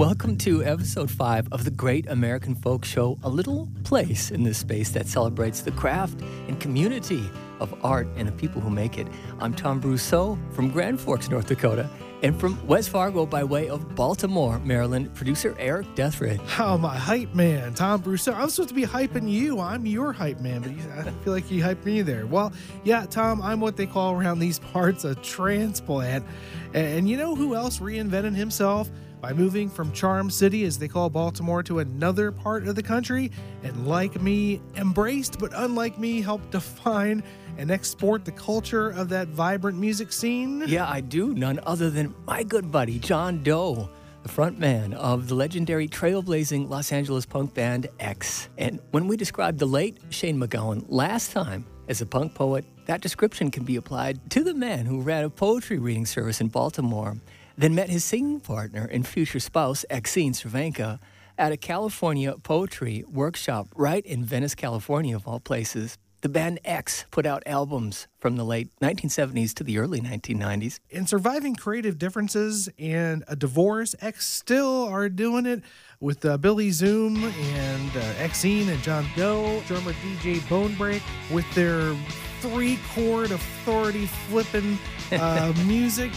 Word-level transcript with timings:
Welcome 0.00 0.38
to 0.38 0.64
episode 0.64 1.10
five 1.10 1.46
of 1.52 1.64
the 1.64 1.70
Great 1.70 2.08
American 2.08 2.54
Folk 2.54 2.86
Show, 2.86 3.18
a 3.22 3.28
little 3.28 3.68
place 3.84 4.30
in 4.30 4.42
this 4.42 4.56
space 4.56 4.88
that 4.92 5.06
celebrates 5.06 5.60
the 5.60 5.72
craft 5.72 6.22
and 6.48 6.58
community 6.58 7.22
of 7.60 7.74
art 7.84 8.08
and 8.16 8.26
the 8.26 8.32
people 8.32 8.62
who 8.62 8.70
make 8.70 8.96
it. 8.96 9.06
I'm 9.40 9.52
Tom 9.52 9.78
Brosseau 9.78 10.38
from 10.54 10.70
Grand 10.70 10.98
Forks, 10.98 11.28
North 11.28 11.48
Dakota, 11.48 11.86
and 12.22 12.40
from 12.40 12.66
West 12.66 12.88
Fargo 12.88 13.26
by 13.26 13.44
way 13.44 13.68
of 13.68 13.94
Baltimore, 13.94 14.58
Maryland, 14.60 15.14
producer 15.14 15.54
Erik 15.58 15.94
Deatherage. 15.94 16.40
Oh, 16.58 16.78
my 16.78 16.96
hype 16.96 17.34
man, 17.34 17.74
Tom 17.74 18.02
Brosseau. 18.02 18.34
I'm 18.34 18.48
supposed 18.48 18.70
to 18.70 18.74
be 18.74 18.84
hyping 18.84 19.30
you. 19.30 19.60
I'm 19.60 19.84
your 19.84 20.14
hype 20.14 20.40
man, 20.40 20.62
but 20.62 20.70
I 21.06 21.10
feel 21.22 21.34
like 21.34 21.50
you 21.50 21.62
hyped 21.62 21.84
me 21.84 22.00
there. 22.00 22.24
Well, 22.24 22.54
yeah, 22.84 23.04
Tom, 23.04 23.42
I'm 23.42 23.60
what 23.60 23.76
they 23.76 23.86
call 23.86 24.14
around 24.14 24.38
these 24.38 24.60
parts 24.60 25.04
a 25.04 25.14
transplant. 25.16 26.24
And 26.72 27.06
you 27.06 27.18
know 27.18 27.34
who 27.34 27.54
else 27.54 27.80
reinvented 27.80 28.34
himself? 28.34 28.88
By 29.20 29.34
moving 29.34 29.68
from 29.68 29.92
Charm 29.92 30.30
City, 30.30 30.64
as 30.64 30.78
they 30.78 30.88
call 30.88 31.10
Baltimore, 31.10 31.62
to 31.64 31.80
another 31.80 32.32
part 32.32 32.66
of 32.66 32.74
the 32.74 32.82
country, 32.82 33.30
and 33.62 33.86
like 33.86 34.20
me, 34.22 34.62
embraced 34.76 35.38
but 35.38 35.52
unlike 35.54 35.98
me, 35.98 36.22
helped 36.22 36.50
define 36.52 37.22
and 37.58 37.70
export 37.70 38.24
the 38.24 38.32
culture 38.32 38.88
of 38.90 39.10
that 39.10 39.28
vibrant 39.28 39.78
music 39.78 40.12
scene? 40.12 40.64
Yeah, 40.66 40.88
I 40.88 41.02
do. 41.02 41.34
None 41.34 41.60
other 41.64 41.90
than 41.90 42.14
my 42.26 42.42
good 42.42 42.72
buddy, 42.72 42.98
John 42.98 43.42
Doe 43.42 43.90
the 44.22 44.28
frontman 44.28 44.92
of 44.94 45.28
the 45.28 45.34
legendary 45.34 45.88
trailblazing 45.88 46.68
Los 46.68 46.92
Angeles 46.92 47.24
punk 47.24 47.54
band 47.54 47.88
X. 47.98 48.48
And 48.58 48.80
when 48.90 49.06
we 49.06 49.16
described 49.16 49.58
the 49.58 49.66
late 49.66 49.98
Shane 50.10 50.38
MacGowan 50.38 50.84
last 50.88 51.32
time 51.32 51.64
as 51.88 52.00
a 52.00 52.06
punk 52.06 52.34
poet, 52.34 52.64
that 52.86 53.00
description 53.00 53.50
can 53.50 53.64
be 53.64 53.76
applied 53.76 54.30
to 54.30 54.44
the 54.44 54.52
man 54.52 54.84
who 54.84 55.00
ran 55.00 55.24
a 55.24 55.30
poetry 55.30 55.78
reading 55.78 56.04
service 56.04 56.40
in 56.40 56.48
Baltimore 56.48 57.16
then 57.60 57.74
met 57.74 57.90
his 57.90 58.04
singing 58.04 58.40
partner 58.40 58.88
and 58.90 59.06
future 59.06 59.38
spouse, 59.38 59.84
Exene 59.90 60.32
Cervenka, 60.32 60.98
at 61.36 61.52
a 61.52 61.56
California 61.58 62.34
poetry 62.42 63.04
workshop 63.06 63.68
right 63.76 64.04
in 64.06 64.24
Venice, 64.24 64.54
California, 64.54 65.14
of 65.14 65.26
all 65.26 65.40
places. 65.40 65.98
The 66.22 66.28
band 66.28 66.60
X 66.66 67.06
put 67.10 67.24
out 67.24 67.42
albums 67.46 68.06
from 68.18 68.36
the 68.36 68.44
late 68.44 68.68
1970s 68.82 69.54
to 69.54 69.64
the 69.64 69.78
early 69.78 70.00
1990s. 70.00 70.78
In 70.90 71.06
surviving 71.06 71.54
creative 71.54 71.98
differences 71.98 72.68
and 72.78 73.24
a 73.26 73.36
divorce, 73.36 73.94
X 74.00 74.26
still 74.26 74.84
are 74.84 75.08
doing 75.08 75.46
it 75.46 75.62
with 75.98 76.24
uh, 76.24 76.36
Billy 76.38 76.70
Zoom 76.70 77.24
and 77.24 77.90
uh, 77.90 78.14
Exene 78.14 78.68
and 78.68 78.82
John 78.82 79.06
Doe, 79.16 79.62
drummer 79.66 79.92
DJ 79.92 80.36
Bonebrake, 80.40 81.02
with 81.30 81.50
their 81.54 81.94
three 82.40 82.78
chord 82.94 83.30
authority 83.30 84.06
flipping 84.06 84.78
uh, 85.12 85.54
music. 85.66 86.12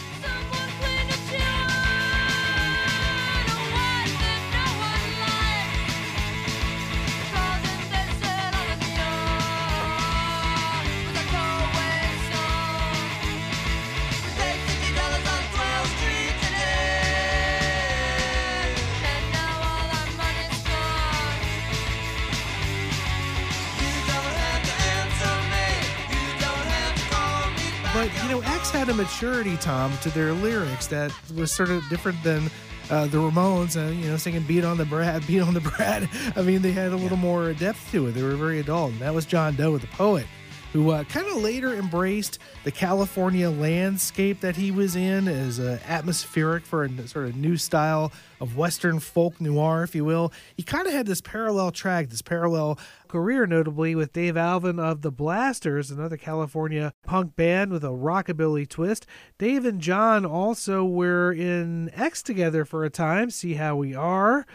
But 27.93 28.11
you 28.23 28.29
know, 28.29 28.41
X 28.41 28.71
had 28.71 28.89
a 28.89 28.93
maturity, 28.93 29.55
Tom, 29.57 29.95
to 30.01 30.09
their 30.09 30.33
lyrics 30.33 30.87
that 30.87 31.11
was 31.35 31.51
sort 31.51 31.69
of 31.69 31.87
different 31.89 32.21
than 32.23 32.49
uh, 32.89 33.05
the 33.05 33.19
Ramones, 33.19 33.77
uh, 33.77 33.91
you 33.91 34.09
know, 34.09 34.17
singing 34.17 34.41
"Beat 34.43 34.63
on 34.63 34.77
the 34.77 34.85
Brat, 34.85 35.25
Beat 35.27 35.41
on 35.41 35.53
the 35.53 35.61
Brat." 35.61 36.09
I 36.35 36.41
mean, 36.41 36.63
they 36.63 36.71
had 36.71 36.91
a 36.91 36.95
little 36.95 37.17
yeah. 37.17 37.23
more 37.23 37.53
depth 37.53 37.91
to 37.91 38.07
it. 38.07 38.13
They 38.13 38.23
were 38.23 38.35
very 38.35 38.59
adult, 38.59 38.93
and 38.93 39.01
that 39.01 39.13
was 39.13 39.27
John 39.27 39.55
Doe, 39.55 39.77
the 39.77 39.87
poet 39.87 40.25
who 40.73 40.89
uh, 40.89 41.03
kind 41.03 41.27
of 41.27 41.37
later 41.37 41.75
embraced 41.75 42.39
the 42.63 42.71
California 42.71 43.47
landscape 43.47 44.41
that 44.41 44.55
he 44.55 44.71
was 44.71 44.95
in 44.95 45.27
as 45.27 45.59
uh, 45.59 45.79
atmospheric 45.87 46.65
for 46.65 46.83
a 46.83 47.07
sort 47.07 47.27
of 47.27 47.35
new 47.35 47.55
style 47.55 48.11
of 48.41 48.57
Western 48.57 48.99
folk 48.99 49.39
noir, 49.39 49.83
if 49.83 49.93
you 49.93 50.03
will. 50.03 50.33
He 50.57 50.63
kind 50.63 50.87
of 50.87 50.93
had 50.93 51.05
this 51.05 51.21
parallel 51.21 51.71
track, 51.71 52.09
this 52.09 52.23
parallel 52.23 52.79
career, 53.07 53.45
notably 53.45 53.93
with 53.93 54.13
Dave 54.13 54.35
Alvin 54.35 54.79
of 54.79 55.03
the 55.03 55.11
Blasters, 55.11 55.91
another 55.91 56.17
California 56.17 56.91
punk 57.05 57.35
band 57.35 57.71
with 57.71 57.83
a 57.83 57.89
rockabilly 57.89 58.67
twist. 58.67 59.05
Dave 59.37 59.65
and 59.65 59.79
John 59.79 60.25
also 60.25 60.83
were 60.83 61.31
in 61.31 61.91
X 61.93 62.23
together 62.23 62.65
for 62.65 62.83
a 62.83 62.89
time, 62.89 63.29
See 63.29 63.53
How 63.53 63.75
We 63.75 63.93
Are 63.93 64.47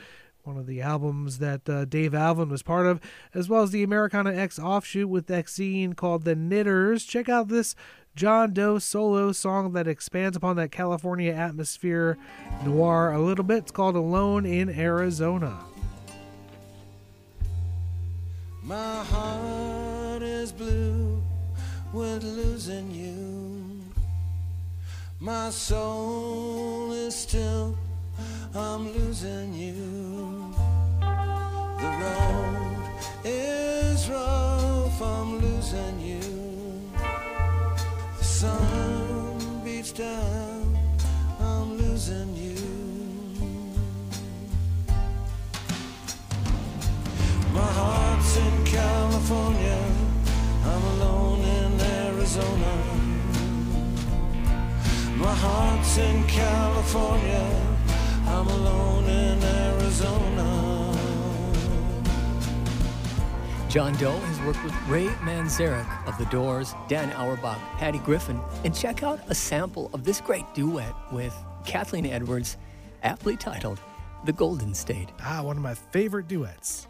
one 0.48 0.56
of 0.56 0.66
the 0.66 0.80
albums 0.80 1.40
that 1.40 1.68
uh, 1.68 1.84
Dave 1.84 2.14
Alvin 2.14 2.48
was 2.48 2.62
part 2.62 2.86
of, 2.86 3.02
as 3.34 3.50
well 3.50 3.62
as 3.62 3.70
the 3.70 3.82
Americana 3.82 4.32
X 4.32 4.58
offshoot 4.58 5.06
with 5.06 5.26
Exene 5.26 5.94
called 5.94 6.24
The 6.24 6.34
Knitters. 6.34 7.04
Check 7.04 7.28
out 7.28 7.48
this 7.48 7.74
John 8.16 8.54
Doe 8.54 8.78
solo 8.78 9.32
song 9.32 9.74
that 9.74 9.86
expands 9.86 10.38
upon 10.38 10.56
that 10.56 10.72
California 10.72 11.34
atmosphere 11.34 12.16
noir 12.64 13.12
a 13.12 13.20
little 13.20 13.44
bit. 13.44 13.58
It's 13.58 13.70
called 13.70 13.94
Alone 13.94 14.46
in 14.46 14.70
Arizona. 14.70 15.58
My 18.62 19.04
heart 19.04 20.22
is 20.22 20.50
blue 20.50 21.22
with 21.92 22.24
losing 22.24 22.90
you. 22.90 23.82
My 25.20 25.50
soul 25.50 26.90
is 26.92 27.14
still 27.14 27.76
I'm 28.54 28.92
losing 28.94 29.52
you. 29.52 30.54
The 31.00 31.90
road 32.00 32.76
is 33.22 34.08
rough, 34.08 35.02
I'm 35.02 35.38
losing 35.38 36.00
you. 36.00 36.90
The 38.18 38.24
sun 38.24 39.60
beats 39.64 39.92
down, 39.92 40.78
I'm 41.40 41.76
losing 41.76 42.34
you. 42.34 42.56
My 47.52 47.70
heart's 47.80 48.36
in 48.38 48.64
California, 48.64 49.84
I'm 50.64 50.84
alone 50.84 51.40
in 51.40 51.80
Arizona. 51.80 52.74
My 55.16 55.34
heart's 55.34 55.98
in 55.98 56.24
California. 56.26 57.77
I'm 58.28 58.46
alone 58.46 59.04
in 59.04 59.42
Arizona. 59.42 60.98
John 63.68 63.94
Doe 63.96 64.16
has 64.16 64.40
worked 64.46 64.64
with 64.64 64.74
Ray 64.88 65.08
Manzarek 65.20 66.06
of 66.06 66.16
The 66.16 66.24
Doors, 66.26 66.74
Dan 66.88 67.12
Auerbach, 67.12 67.58
Patty 67.76 67.98
Griffin, 67.98 68.40
and 68.64 68.74
check 68.74 69.02
out 69.02 69.20
a 69.28 69.34
sample 69.34 69.90
of 69.92 70.04
this 70.04 70.20
great 70.20 70.46
duet 70.54 70.94
with 71.12 71.34
Kathleen 71.66 72.06
Edwards, 72.06 72.56
aptly 73.02 73.36
titled 73.36 73.80
The 74.24 74.32
Golden 74.32 74.74
State. 74.74 75.10
Ah, 75.20 75.42
one 75.42 75.56
of 75.56 75.62
my 75.62 75.74
favorite 75.74 76.28
duets. 76.28 76.86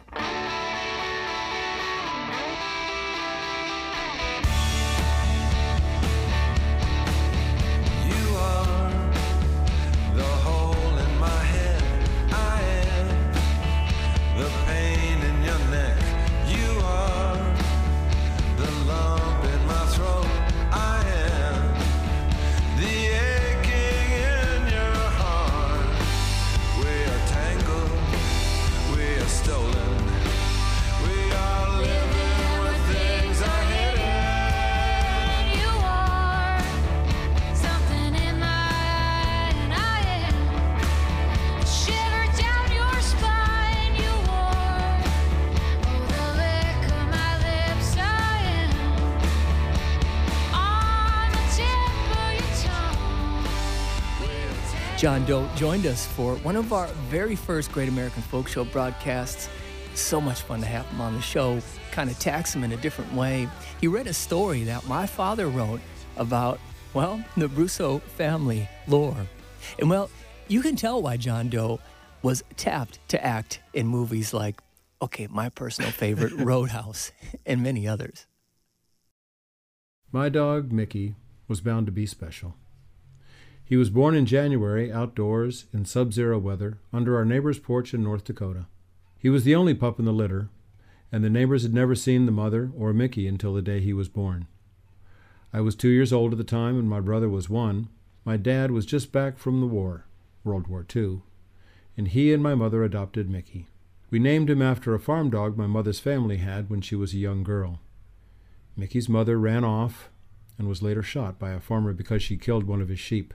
Doe 55.29 55.47
joined 55.55 55.85
us 55.85 56.07
for 56.07 56.37
one 56.37 56.55
of 56.55 56.73
our 56.73 56.87
very 57.07 57.35
first 57.35 57.71
Great 57.71 57.87
American 57.87 58.23
Folk 58.23 58.47
Show 58.47 58.65
broadcasts. 58.65 59.47
So 59.93 60.19
much 60.19 60.41
fun 60.41 60.59
to 60.61 60.65
have 60.65 60.87
him 60.87 61.01
on 61.01 61.13
the 61.13 61.21
show, 61.21 61.61
kind 61.91 62.09
of 62.09 62.17
tax 62.17 62.55
him 62.55 62.63
in 62.63 62.71
a 62.71 62.77
different 62.77 63.13
way. 63.13 63.47
He 63.79 63.87
read 63.87 64.07
a 64.07 64.13
story 64.13 64.63
that 64.63 64.87
my 64.87 65.05
father 65.05 65.47
wrote 65.47 65.81
about, 66.17 66.59
well, 66.95 67.23
the 67.37 67.47
Brosseau 67.47 68.01
family 68.01 68.67
lore. 68.87 69.27
And 69.77 69.87
well, 69.87 70.09
you 70.47 70.63
can 70.63 70.75
tell 70.75 70.99
why 70.99 71.17
John 71.17 71.47
Doe 71.47 71.79
was 72.23 72.43
tapped 72.57 72.97
to 73.09 73.23
act 73.23 73.59
in 73.71 73.85
movies 73.85 74.33
like, 74.33 74.59
okay, 74.99 75.27
my 75.27 75.49
personal 75.49 75.91
favorite, 75.91 76.33
Roadhouse, 76.37 77.11
and 77.45 77.61
many 77.61 77.87
others. 77.87 78.25
My 80.11 80.27
dog, 80.29 80.71
Mickey, 80.71 81.13
was 81.47 81.61
bound 81.61 81.85
to 81.85 81.91
be 81.91 82.07
special. 82.07 82.55
He 83.69 83.77
was 83.77 83.91
born 83.91 84.15
in 84.15 84.25
January, 84.25 84.91
outdoors, 84.91 85.65
in 85.71 85.85
sub 85.85 86.11
zero 86.11 86.39
weather, 86.39 86.79
under 86.91 87.15
our 87.15 87.23
neighbor's 87.23 87.59
porch 87.59 87.93
in 87.93 88.01
North 88.01 88.23
Dakota. 88.23 88.65
He 89.19 89.29
was 89.29 89.43
the 89.43 89.53
only 89.53 89.75
pup 89.75 89.99
in 89.99 90.05
the 90.05 90.11
litter, 90.11 90.49
and 91.11 91.23
the 91.23 91.29
neighbors 91.29 91.61
had 91.61 91.71
never 91.71 91.93
seen 91.93 92.25
the 92.25 92.31
mother 92.31 92.71
or 92.75 92.93
Mickey 92.93 93.27
until 93.27 93.53
the 93.53 93.61
day 93.61 93.79
he 93.79 93.93
was 93.93 94.09
born. 94.09 94.47
I 95.53 95.61
was 95.61 95.75
two 95.75 95.89
years 95.89 96.11
old 96.11 96.31
at 96.31 96.39
the 96.39 96.43
time, 96.43 96.79
and 96.79 96.89
my 96.89 96.99
brother 96.99 97.29
was 97.29 97.47
one. 97.47 97.89
My 98.25 98.37
dad 98.37 98.71
was 98.71 98.87
just 98.87 99.11
back 99.11 99.37
from 99.37 99.61
the 99.61 99.67
war, 99.67 100.07
World 100.43 100.65
War 100.65 100.83
II, 100.95 101.21
and 101.95 102.07
he 102.07 102.33
and 102.33 102.41
my 102.41 102.55
mother 102.55 102.83
adopted 102.83 103.29
Mickey. 103.29 103.67
We 104.09 104.17
named 104.17 104.49
him 104.49 104.63
after 104.63 104.95
a 104.95 104.99
farm 104.99 105.29
dog 105.29 105.57
my 105.57 105.67
mother's 105.67 105.99
family 105.99 106.37
had 106.37 106.71
when 106.71 106.81
she 106.81 106.95
was 106.95 107.13
a 107.13 107.17
young 107.17 107.43
girl. 107.43 107.81
Mickey's 108.75 109.07
mother 109.07 109.37
ran 109.37 109.63
off 109.63 110.09
and 110.57 110.67
was 110.67 110.81
later 110.81 111.03
shot 111.03 111.37
by 111.37 111.51
a 111.51 111.59
farmer 111.59 111.93
because 111.93 112.23
she 112.23 112.35
killed 112.35 112.63
one 112.63 112.81
of 112.81 112.89
his 112.89 112.99
sheep. 112.99 113.31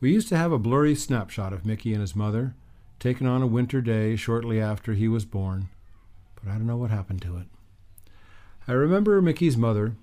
We 0.00 0.12
used 0.12 0.28
to 0.28 0.36
have 0.36 0.52
a 0.52 0.58
blurry 0.58 0.94
snapshot 0.94 1.52
of 1.52 1.64
Mickey 1.64 1.92
and 1.92 2.00
his 2.00 2.14
mother, 2.14 2.54
taken 2.98 3.26
on 3.26 3.42
a 3.42 3.46
winter 3.46 3.80
day 3.80 4.16
shortly 4.16 4.60
after 4.60 4.92
he 4.92 5.08
was 5.08 5.24
born, 5.24 5.68
but 6.34 6.50
I 6.50 6.54
don't 6.54 6.66
know 6.66 6.76
what 6.76 6.90
happened 6.90 7.22
to 7.22 7.38
it. 7.38 7.46
I 8.68 8.72
remember 8.72 9.22
Mickey's 9.22 9.56
mother 9.56 9.94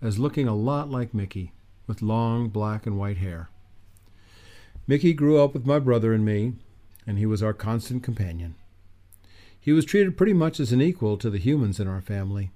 as 0.00 0.18
looking 0.18 0.46
a 0.46 0.54
lot 0.54 0.90
like 0.90 1.12
Mickey, 1.12 1.52
with 1.86 2.02
long 2.02 2.48
black 2.48 2.86
and 2.86 2.98
white 2.98 3.18
hair. 3.18 3.50
Mickey 4.86 5.12
grew 5.12 5.42
up 5.42 5.54
with 5.54 5.66
my 5.66 5.78
brother 5.78 6.12
and 6.12 6.24
me, 6.24 6.52
and 7.06 7.18
he 7.18 7.26
was 7.26 7.42
our 7.42 7.52
constant 7.52 8.02
companion. 8.02 8.54
He 9.58 9.72
was 9.72 9.84
treated 9.84 10.16
pretty 10.16 10.32
much 10.32 10.60
as 10.60 10.72
an 10.72 10.80
equal 10.80 11.16
to 11.18 11.30
the 11.30 11.38
humans 11.38 11.80
in 11.80 11.88
our 11.88 12.00
family. 12.00 12.50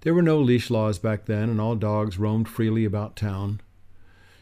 There 0.00 0.14
were 0.14 0.22
no 0.22 0.38
leash 0.38 0.68
laws 0.68 0.98
back 0.98 1.26
then, 1.26 1.48
and 1.48 1.60
all 1.60 1.76
dogs 1.76 2.18
roamed 2.18 2.48
freely 2.48 2.84
about 2.84 3.16
town. 3.16 3.60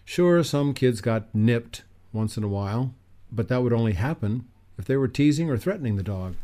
Sure, 0.05 0.43
some 0.43 0.75
kids 0.75 1.01
got 1.01 1.35
nipped 1.35 1.85
once 2.13 2.37
in 2.37 2.45
a 2.45 2.49
while, 2.49 2.95
but 3.31 3.49
that 3.49 3.63
would 3.63 3.73
only 3.73 3.93
happen 3.93 4.47
if 4.79 4.85
they 4.85 4.97
were 4.97 5.09
teasing 5.09 5.49
or 5.49 5.57
threatening 5.57 5.97
the 5.97 6.03
dog. 6.03 6.35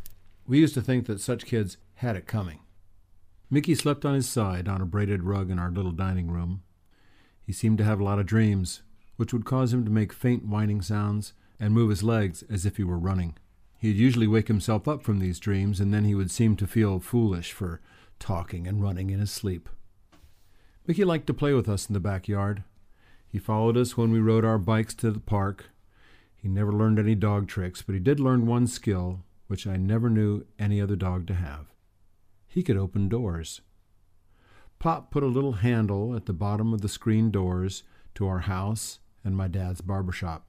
We 0.47 0.59
used 0.59 0.75
to 0.75 0.83
think 0.83 1.07
that 1.07 1.21
such 1.21 1.45
kids 1.45 1.77
had 1.97 2.17
it 2.17 2.27
coming. 2.27 2.61
Mickey 3.51 3.75
slept 3.75 4.05
on 4.05 4.15
his 4.15 4.29
side 4.29 4.69
on 4.69 4.81
a 4.81 4.87
braided 4.87 5.23
rug 5.23 5.51
in 5.51 5.59
our 5.59 5.71
little 5.71 5.93
dining 5.93 6.31
room. 6.31 6.63
He 7.45 7.53
seemed 7.53 7.79
to 7.79 7.85
have 7.85 8.01
a 8.01 8.05
lot 8.05 8.19
of 8.19 8.27
dreams, 8.27 8.83
which 9.17 9.33
would 9.33 9.45
cause 9.45 9.73
him 9.73 9.85
to 9.85 9.91
make 9.91 10.13
faint 10.13 10.47
whining 10.47 10.83
sounds 10.83 11.33
and 11.59 11.75
move 11.75 11.91
his 11.91 12.03
legs 12.03 12.45
as 12.49 12.65
if 12.65 12.77
he 12.77 12.85
were 12.85 12.99
running. 12.99 13.37
He'd 13.79 13.97
usually 13.97 14.27
wake 14.27 14.49
himself 14.49 14.87
up 14.87 15.03
from 15.03 15.19
these 15.19 15.39
dreams, 15.39 15.81
and 15.81 15.93
then 15.95 16.05
he 16.05 16.15
would 16.15 16.31
seem 16.31 16.57
to 16.57 16.67
feel 16.67 17.01
foolish 17.01 17.53
for 17.53 17.81
talking 18.19 18.67
and 18.67 18.83
running 18.83 19.11
in 19.11 19.21
his 19.21 19.31
sleep. 19.31 19.69
Mickey 20.87 21.05
liked 21.05 21.27
to 21.29 21.35
play 21.35 21.53
with 21.53 21.69
us 21.69 21.87
in 21.87 21.95
the 21.95 22.01
backyard. 22.01 22.65
He 23.31 23.39
followed 23.39 23.77
us 23.77 23.97
when 23.97 24.11
we 24.11 24.21
rode 24.21 24.45
our 24.45 24.59
bikes 24.59 24.95
to 24.97 25.11
the 25.11 25.21
park. 25.21 25.71
He 26.37 26.49
never 26.49 26.73
learned 26.73 26.99
any 26.99 27.15
dog 27.15 27.47
tricks, 27.47 27.83
but 27.83 27.95
he 27.95 28.01
did 28.01 28.21
learn 28.21 28.47
one 28.47 28.67
skill 28.67 29.25
which 29.49 29.67
I 29.67 29.77
never 29.77 30.09
knew 30.09 30.45
any 30.59 30.81
other 30.81 30.97
dog 30.97 31.27
to 31.27 31.35
have. 31.35 31.67
He 32.47 32.63
could 32.63 32.77
open 32.77 33.09
doors. 33.09 33.61
Pop 34.79 35.11
put 35.11 35.23
a 35.23 35.27
little 35.27 35.55
handle 35.55 36.15
at 36.15 36.27
the 36.27 36.33
bottom 36.33 36.73
of 36.73 36.83
the 36.83 36.89
screen 36.89 37.31
doors 37.31 37.83
to 38.15 38.27
our 38.27 38.41
house 38.41 39.01
and 39.25 39.37
my 39.37 39.49
dad's 39.49 39.81
barber 39.81 40.13
shop. 40.13 40.49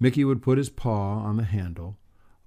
Mickey 0.00 0.24
would 0.24 0.42
put 0.42 0.58
his 0.58 0.70
paw 0.70 1.18
on 1.18 1.36
the 1.36 1.44
handle, 1.44 1.98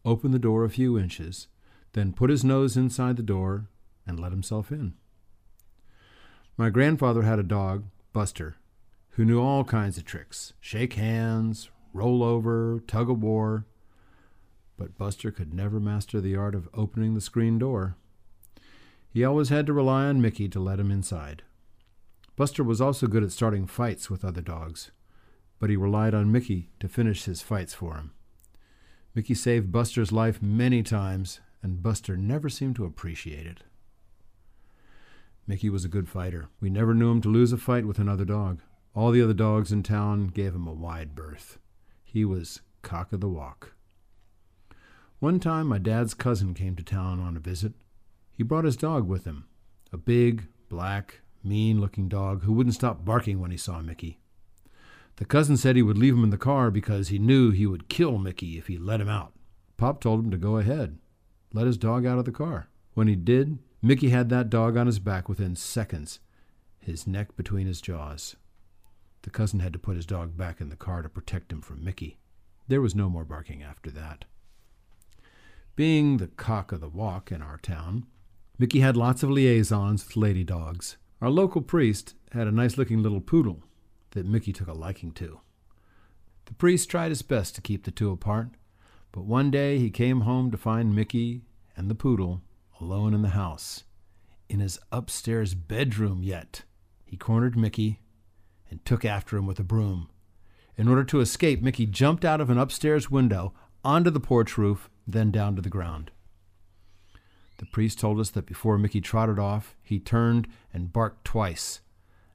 open 0.03 0.31
the 0.31 0.39
door 0.39 0.63
a 0.63 0.69
few 0.69 0.97
inches, 0.97 1.47
then 1.93 2.13
put 2.13 2.29
his 2.29 2.43
nose 2.43 2.75
inside 2.75 3.17
the 3.17 3.23
door 3.23 3.67
and 4.05 4.19
let 4.19 4.31
himself 4.31 4.71
in. 4.71 4.93
My 6.57 6.69
grandfather 6.69 7.21
had 7.21 7.39
a 7.39 7.43
dog, 7.43 7.85
Buster, 8.13 8.57
who 9.17 9.25
knew 9.25 9.41
all 9.41 9.63
kinds 9.63 9.97
of 9.97 10.05
tricks 10.05 10.53
shake 10.59 10.93
hands, 10.93 11.71
roll 11.91 12.21
over, 12.21 12.83
tug 12.85 13.09
of 13.09 13.23
war. 13.23 13.65
But 14.77 14.95
Buster 14.95 15.31
could 15.31 15.55
never 15.55 15.79
master 15.79 16.21
the 16.21 16.35
art 16.35 16.53
of 16.53 16.69
opening 16.71 17.15
the 17.15 17.21
screen 17.21 17.57
door. 17.57 17.97
He 19.09 19.25
always 19.25 19.49
had 19.49 19.65
to 19.65 19.73
rely 19.73 20.05
on 20.05 20.21
Mickey 20.21 20.47
to 20.49 20.59
let 20.59 20.79
him 20.79 20.91
inside. 20.91 21.41
Buster 22.35 22.63
was 22.63 22.79
also 22.79 23.07
good 23.07 23.23
at 23.23 23.31
starting 23.31 23.65
fights 23.65 24.07
with 24.07 24.23
other 24.23 24.41
dogs, 24.41 24.91
but 25.59 25.71
he 25.71 25.75
relied 25.75 26.13
on 26.13 26.31
Mickey 26.31 26.69
to 26.79 26.87
finish 26.87 27.23
his 27.23 27.41
fights 27.41 27.73
for 27.73 27.95
him. 27.95 28.11
Mickey 29.15 29.33
saved 29.33 29.71
Buster's 29.71 30.11
life 30.11 30.43
many 30.43 30.83
times, 30.83 31.39
and 31.63 31.81
Buster 31.81 32.15
never 32.17 32.49
seemed 32.49 32.75
to 32.75 32.85
appreciate 32.85 33.47
it. 33.47 33.63
Mickey 35.47 35.71
was 35.71 35.83
a 35.83 35.89
good 35.89 36.07
fighter. 36.07 36.49
We 36.61 36.69
never 36.69 36.93
knew 36.93 37.09
him 37.09 37.21
to 37.21 37.29
lose 37.29 37.51
a 37.51 37.57
fight 37.57 37.87
with 37.87 37.97
another 37.97 38.25
dog. 38.25 38.61
All 38.97 39.11
the 39.11 39.21
other 39.21 39.35
dogs 39.35 39.71
in 39.71 39.83
town 39.83 40.29
gave 40.29 40.55
him 40.55 40.65
a 40.65 40.73
wide 40.73 41.13
berth. 41.13 41.59
He 42.03 42.25
was 42.25 42.61
cock 42.81 43.13
of 43.13 43.21
the 43.21 43.29
walk. 43.29 43.75
One 45.19 45.39
time, 45.39 45.67
my 45.67 45.77
dad's 45.77 46.15
cousin 46.15 46.55
came 46.55 46.75
to 46.77 46.83
town 46.83 47.19
on 47.19 47.37
a 47.37 47.39
visit. 47.39 47.73
He 48.31 48.41
brought 48.41 48.65
his 48.65 48.75
dog 48.75 49.07
with 49.07 49.25
him 49.25 49.45
a 49.93 49.97
big, 49.97 50.47
black, 50.67 51.21
mean 51.43 51.79
looking 51.79 52.09
dog 52.09 52.41
who 52.41 52.51
wouldn't 52.53 52.73
stop 52.73 53.05
barking 53.05 53.39
when 53.39 53.51
he 53.51 53.57
saw 53.57 53.81
Mickey. 53.81 54.19
The 55.17 55.25
cousin 55.25 55.57
said 55.57 55.75
he 55.75 55.83
would 55.83 55.99
leave 55.99 56.15
him 56.15 56.23
in 56.23 56.31
the 56.31 56.35
car 56.35 56.71
because 56.71 57.09
he 57.09 57.19
knew 57.19 57.51
he 57.51 57.67
would 57.67 57.89
kill 57.89 58.17
Mickey 58.17 58.57
if 58.57 58.65
he 58.65 58.79
let 58.79 58.99
him 58.99 59.09
out. 59.09 59.33
Pop 59.77 60.01
told 60.01 60.21
him 60.21 60.31
to 60.31 60.37
go 60.37 60.57
ahead, 60.57 60.97
let 61.53 61.67
his 61.67 61.77
dog 61.77 62.07
out 62.07 62.17
of 62.17 62.25
the 62.25 62.31
car. 62.31 62.67
When 62.95 63.07
he 63.07 63.15
did, 63.15 63.59
Mickey 63.79 64.09
had 64.09 64.29
that 64.29 64.49
dog 64.49 64.75
on 64.75 64.87
his 64.87 64.97
back 64.97 65.29
within 65.29 65.55
seconds, 65.55 66.19
his 66.79 67.05
neck 67.05 67.35
between 67.35 67.67
his 67.67 67.79
jaws. 67.79 68.35
The 69.27 69.31
cousin 69.31 69.59
had 69.59 69.73
to 69.73 69.79
put 69.79 69.97
his 69.97 70.05
dog 70.05 70.37
back 70.37 70.61
in 70.61 70.69
the 70.69 70.77
car 70.77 71.01
to 71.01 71.09
protect 71.09 71.51
him 71.51 71.59
from 71.59 71.83
Mickey. 71.83 72.17
There 72.69 72.79
was 72.79 72.95
no 72.95 73.09
more 73.09 73.25
barking 73.25 73.61
after 73.61 73.91
that. 73.91 74.23
Being 75.75 76.15
the 76.15 76.29
cock 76.29 76.71
of 76.71 76.79
the 76.79 76.87
walk 76.87 77.29
in 77.29 77.41
our 77.41 77.57
town, 77.57 78.05
Mickey 78.57 78.79
had 78.79 78.95
lots 78.95 79.23
of 79.23 79.29
liaisons 79.29 80.07
with 80.07 80.15
lady 80.15 80.45
dogs. 80.45 80.95
Our 81.19 81.29
local 81.29 81.61
priest 81.61 82.13
had 82.31 82.47
a 82.47 82.53
nice 82.53 82.77
looking 82.77 83.03
little 83.03 83.19
poodle 83.19 83.63
that 84.11 84.25
Mickey 84.25 84.53
took 84.53 84.69
a 84.69 84.73
liking 84.73 85.11
to. 85.15 85.41
The 86.45 86.53
priest 86.53 86.89
tried 86.89 87.09
his 87.09 87.21
best 87.21 87.53
to 87.55 87.61
keep 87.61 87.83
the 87.83 87.91
two 87.91 88.11
apart, 88.11 88.51
but 89.11 89.25
one 89.25 89.51
day 89.51 89.77
he 89.77 89.89
came 89.89 90.21
home 90.21 90.51
to 90.51 90.57
find 90.57 90.95
Mickey 90.95 91.41
and 91.75 91.89
the 91.89 91.95
poodle 91.95 92.43
alone 92.79 93.13
in 93.13 93.23
the 93.23 93.35
house, 93.35 93.83
in 94.47 94.61
his 94.61 94.79
upstairs 94.89 95.53
bedroom 95.53 96.23
yet. 96.23 96.63
He 97.03 97.17
cornered 97.17 97.57
Mickey 97.57 97.99
and 98.69 98.83
took 98.85 99.05
after 99.05 99.37
him 99.37 99.45
with 99.45 99.59
a 99.59 99.63
broom. 99.63 100.09
In 100.75 100.87
order 100.87 101.03
to 101.05 101.21
escape, 101.21 101.61
Mickey 101.61 101.85
jumped 101.85 102.23
out 102.23 102.39
of 102.39 102.49
an 102.49 102.57
upstairs 102.57 103.09
window 103.09 103.53
onto 103.83 104.09
the 104.09 104.19
porch 104.19 104.57
roof, 104.57 104.89
then 105.07 105.31
down 105.31 105.55
to 105.55 105.61
the 105.61 105.69
ground. 105.69 106.11
The 107.57 107.65
priest 107.65 107.99
told 107.99 108.19
us 108.19 108.29
that 108.31 108.45
before 108.45 108.77
Mickey 108.77 109.01
trotted 109.01 109.39
off, 109.39 109.75
he 109.81 109.99
turned 109.99 110.47
and 110.71 110.93
barked 110.93 111.25
twice, 111.25 111.81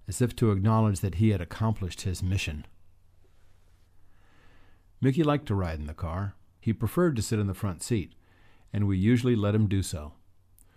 as 0.09 0.21
if 0.21 0.35
to 0.37 0.51
acknowledge 0.51 1.01
that 1.01 1.17
he 1.17 1.31
had 1.31 1.41
accomplished 1.41 2.03
his 2.03 2.23
mission. 2.23 2.67
Mickey 5.01 5.23
liked 5.23 5.47
to 5.47 5.55
ride 5.55 5.79
in 5.79 5.87
the 5.87 5.95
car. 5.95 6.35
He 6.61 6.73
preferred 6.73 7.17
to 7.17 7.23
sit 7.23 7.39
in 7.39 7.47
the 7.47 7.55
front 7.55 7.83
seat, 7.83 8.15
and 8.73 8.87
we 8.87 8.97
usually 8.97 9.37
let 9.37 9.55
him 9.55 9.69
do 9.69 9.83
so. 9.83 10.15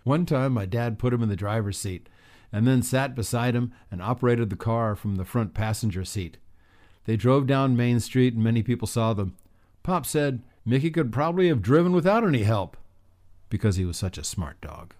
One 0.04 0.26
time, 0.26 0.52
my 0.52 0.66
dad 0.66 0.98
put 0.98 1.12
him 1.12 1.22
in 1.22 1.28
the 1.28 1.36
driver's 1.36 1.78
seat 1.78 2.08
and 2.52 2.66
then 2.66 2.82
sat 2.82 3.14
beside 3.14 3.54
him 3.54 3.72
and 3.90 4.00
operated 4.02 4.50
the 4.50 4.56
car 4.56 4.94
from 4.94 5.16
the 5.16 5.24
front 5.24 5.54
passenger 5.54 6.04
seat. 6.04 6.38
They 7.04 7.16
drove 7.16 7.46
down 7.46 7.76
Main 7.76 8.00
Street, 8.00 8.34
and 8.34 8.42
many 8.42 8.62
people 8.62 8.88
saw 8.88 9.14
them. 9.14 9.36
Pop 9.82 10.04
said 10.04 10.42
Mickey 10.64 10.90
could 10.90 11.12
probably 11.12 11.48
have 11.48 11.62
driven 11.62 11.92
without 11.92 12.24
any 12.24 12.42
help 12.42 12.76
because 13.48 13.76
he 13.76 13.84
was 13.84 13.96
such 13.96 14.18
a 14.18 14.24
smart 14.24 14.60
dog. 14.60 14.94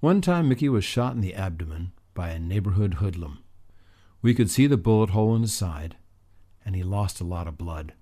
One 0.00 0.22
time, 0.22 0.48
Mickey 0.48 0.70
was 0.70 0.84
shot 0.84 1.14
in 1.14 1.20
the 1.20 1.34
abdomen 1.34 1.92
by 2.14 2.30
a 2.30 2.38
neighborhood 2.38 2.94
hoodlum. 2.94 3.40
We 4.22 4.34
could 4.34 4.50
see 4.50 4.66
the 4.66 4.78
bullet 4.78 5.10
hole 5.10 5.34
in 5.36 5.42
his 5.42 5.52
side, 5.52 5.96
and 6.64 6.74
he 6.74 6.82
lost 6.82 7.20
a 7.20 7.24
lot 7.24 7.46
of 7.46 7.58
blood. 7.58 7.92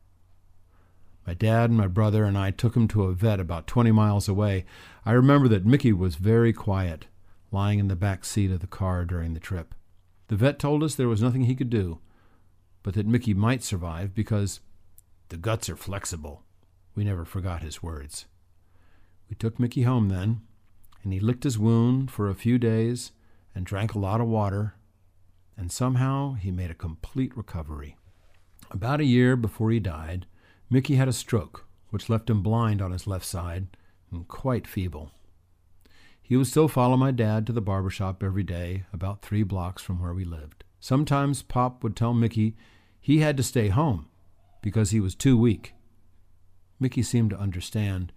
My 1.27 1.35
dad 1.35 1.71
and 1.71 1.77
my 1.77 1.89
brother 1.89 2.25
and 2.25 2.39
I 2.39 2.53
took 2.53 2.77
him 2.77 2.89
to 2.89 3.05
a 3.05 3.13
vet 3.13 3.41
about 3.41 3.67
20 3.67 3.91
miles 3.93 4.29
away. 4.29 4.65
I 5.05 5.13
remember 5.13 5.49
that 5.49 5.67
Mickey 5.67 5.93
was 5.93 6.15
very 6.15 6.53
quiet 6.53 7.07
lying 7.51 7.79
in 7.79 7.89
the 7.89 7.97
back 7.97 8.25
seat 8.25 8.51
of 8.51 8.61
the 8.61 8.67
car 8.67 9.05
during 9.05 9.35
the 9.35 9.41
trip. 9.41 9.75
The 10.29 10.37
vet 10.37 10.59
told 10.59 10.83
us 10.83 10.95
there 10.95 11.09
was 11.09 11.23
nothing 11.23 11.45
he 11.45 11.55
could 11.55 11.71
do, 11.71 12.01
but 12.83 12.95
that 12.95 13.07
Mickey 13.07 13.35
might 13.35 13.63
survive 13.63 14.15
because 14.15 14.61
the 15.29 15.37
guts 15.37 15.69
are 15.69 15.77
flexible. 15.77 16.43
We 16.95 17.05
never 17.05 17.25
forgot 17.25 17.63
his 17.63 17.83
words. 17.83 18.27
We 19.29 19.37
took 19.37 19.59
Mickey 19.59 19.83
home 19.83 20.09
then, 20.09 20.43
and 21.03 21.13
he 21.13 21.21
licked 21.21 21.45
his 21.45 21.59
wound 21.59 22.11
for 22.11 22.29
a 22.29 22.35
few 22.35 22.59
days 22.59 23.13
and 23.55 23.65
drank 23.65 23.95
a 23.95 23.99
lot 23.99 24.21
of 24.21 24.27
water, 24.27 24.75
and 25.57 25.73
somehow 25.73 26.35
he 26.35 26.51
made 26.51 26.71
a 26.71 26.75
complete 26.75 27.37
recovery. 27.37 27.97
About 28.71 29.01
a 29.01 29.05
year 29.05 29.37
before 29.37 29.71
he 29.71 29.81
died, 29.81 30.27
Mickey 30.71 30.97
had 30.97 31.09
a 31.09 31.13
stroke, 31.13 31.67
which 31.91 32.11
left 32.11 32.29
him 32.29 32.43
blind 32.43 32.83
on 32.83 32.93
his 32.93 33.07
left 33.07 33.25
side 33.25 33.69
and 34.11 34.29
quite 34.29 34.67
feeble. 34.67 35.11
He 36.29 36.37
would 36.37 36.47
still 36.47 36.69
follow 36.69 36.99
my 36.99 37.11
dad 37.11 37.47
to 37.47 37.55
the 37.55 37.63
barber 37.63 37.89
shop 37.89 38.23
every 38.23 38.43
day, 38.43 38.85
about 38.93 39.23
three 39.23 39.43
blocks 39.43 39.81
from 39.81 39.99
where 39.99 40.13
we 40.13 40.27
lived. 40.27 40.63
Sometimes 40.79 41.41
Pop 41.41 41.83
would 41.83 41.97
tell 41.97 42.13
Mickey 42.13 42.55
he 43.01 43.21
had 43.21 43.39
to 43.39 43.43
stay 43.43 43.69
home 43.69 44.11
because 44.61 44.91
he 44.91 45.01
was 45.01 45.15
too 45.15 45.39
weak. 45.39 45.73
Mickey 46.79 47.03
seemed 47.03 47.31
to 47.31 47.39
understand, 47.39 48.13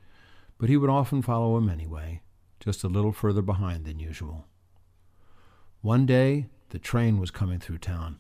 but 0.58 0.68
he 0.68 0.75
would 0.75 0.89
often 0.89 1.22
follow 1.22 1.56
him 1.56 1.70
anyway, 1.70 2.22
just 2.60 2.84
a 2.84 2.89
little 2.89 3.13
further 3.13 3.41
behind 3.41 3.86
than 3.86 3.98
usual. 3.98 4.46
One 5.80 6.06
day, 6.06 6.48
the 6.72 6.80
train 6.80 7.18
was 7.18 7.32
coming 7.32 7.60
through 7.60 7.77
town. 7.77 8.20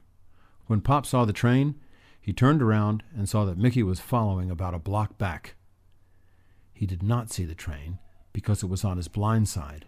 When 0.67 0.79
Pop 0.79 1.05
saw 1.05 1.25
the 1.25 1.33
train, 1.33 1.75
he 2.21 2.31
turned 2.31 2.61
around 2.61 3.03
and 3.13 3.27
saw 3.27 3.43
that 3.43 3.57
Mickey 3.57 3.83
was 3.83 3.99
following 3.99 4.49
about 4.49 4.73
a 4.73 4.79
block 4.79 5.17
back. 5.17 5.55
He 6.71 6.85
did 6.85 7.03
not 7.03 7.29
see 7.29 7.43
the 7.43 7.53
train 7.53 7.99
because 8.33 8.63
it 8.63 8.67
was 8.67 8.83
on 8.83 8.97
his 8.97 9.07
blind 9.07 9.49
side. 9.49 9.85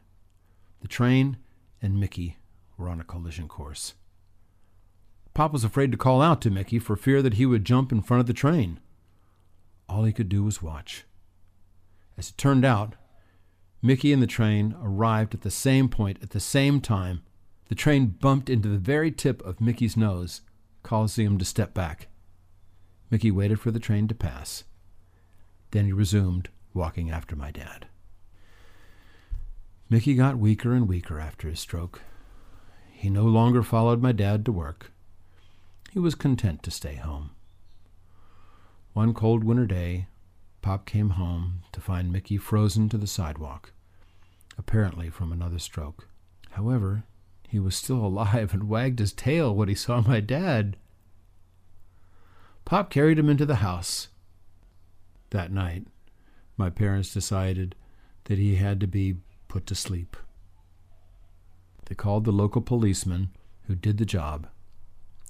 The 0.82 0.88
train 0.88 1.38
and 1.82 2.00
Mickey 2.00 2.38
were 2.78 2.90
on 2.90 3.00
a 3.00 3.06
collision 3.06 3.48
course. 3.48 3.94
Pop 5.34 5.52
was 5.52 5.64
afraid 5.64 5.92
to 5.92 5.98
call 5.98 6.22
out 6.22 6.42
to 6.42 6.52
Mickey 6.52 6.78
for 6.78 6.96
fear 6.96 7.22
that 7.22 7.36
he 7.36 7.46
would 7.46 7.66
jump 7.66 7.92
in 7.92 8.02
front 8.02 8.22
of 8.22 8.28
the 8.28 8.34
train. 8.34 8.80
All 9.90 10.04
he 10.04 10.14
could 10.14 10.30
do 10.30 10.44
was 10.44 10.62
watch. 10.62 11.06
As 12.18 12.30
it 12.30 12.38
turned 12.38 12.64
out, 12.64 12.96
Mickey 13.82 14.14
and 14.14 14.22
the 14.22 14.28
train 14.28 14.76
arrived 14.82 15.34
at 15.34 15.42
the 15.42 15.52
same 15.52 15.90
point 15.90 16.20
at 16.22 16.30
the 16.30 16.40
same 16.40 16.80
time. 16.80 17.22
The 17.70 17.76
train 17.76 18.08
bumped 18.08 18.50
into 18.50 18.70
the 18.70 18.78
very 18.78 19.12
tip 19.12 19.42
of 19.42 19.60
Mickey's 19.60 19.98
nose 19.98 20.42
causing 20.84 21.26
him 21.26 21.38
to 21.38 21.46
step 21.46 21.74
back. 21.74 22.08
Mickey 23.10 23.32
waited 23.32 23.60
for 23.60 23.72
the 23.72 23.80
train 23.80 24.08
to 24.08 24.16
pass. 24.16 24.64
Then 25.72 25.86
he 25.86 25.94
resumed 25.94 26.50
walking 26.74 27.10
after 27.10 27.36
my 27.36 27.52
dad. 27.52 27.88
Mickey 29.90 30.16
got 30.16 30.38
weaker 30.38 30.74
and 30.74 30.88
weaker 30.88 31.20
after 31.20 31.50
his 31.50 31.60
stroke. 31.60 32.02
He 32.92 33.10
no 33.10 33.26
longer 33.26 33.64
followed 33.64 34.02
my 34.02 34.12
dad 34.12 34.46
to 34.46 34.52
work. 34.52 34.92
He 35.92 36.00
was 36.00 36.16
content 36.16 36.64
to 36.64 36.72
stay 36.72 36.96
home. 36.96 37.32
One 38.94 39.14
cold 39.14 39.44
winter 39.44 39.66
day, 39.66 40.08
Pop 40.62 40.86
came 40.86 41.12
home 41.12 41.64
to 41.74 41.82
find 41.82 42.12
Mickey 42.12 42.38
frozen 42.38 42.90
to 42.90 42.98
the 42.98 43.08
sidewalk, 43.08 43.74
apparently 44.58 45.10
from 45.10 45.32
another 45.32 45.60
stroke. 45.60 46.08
However, 46.52 47.04
he 47.48 47.60
was 47.60 47.76
still 47.76 48.04
alive 48.04 48.54
and 48.54 48.70
wagged 48.70 49.00
his 49.00 49.14
tail 49.14 49.54
when 49.54 49.68
he 49.68 49.76
saw 49.76 50.02
my 50.02 50.20
dad. 50.20 50.78
Pop 52.66 52.90
carried 52.90 53.20
him 53.20 53.30
into 53.30 53.46
the 53.46 53.58
house. 53.58 54.08
That 55.32 55.52
night, 55.52 55.86
my 56.56 56.70
parents 56.70 57.14
decided 57.14 57.76
that 58.26 58.38
he 58.38 58.56
had 58.56 58.80
to 58.80 58.88
be 58.88 59.18
put 59.54 59.68
to 59.68 59.76
sleep. 59.76 60.18
They 61.86 61.94
called 61.94 62.26
the 62.26 62.32
local 62.32 62.60
policeman 62.60 63.30
who 63.68 63.76
did 63.76 64.00
the 64.00 64.04
job 64.04 64.48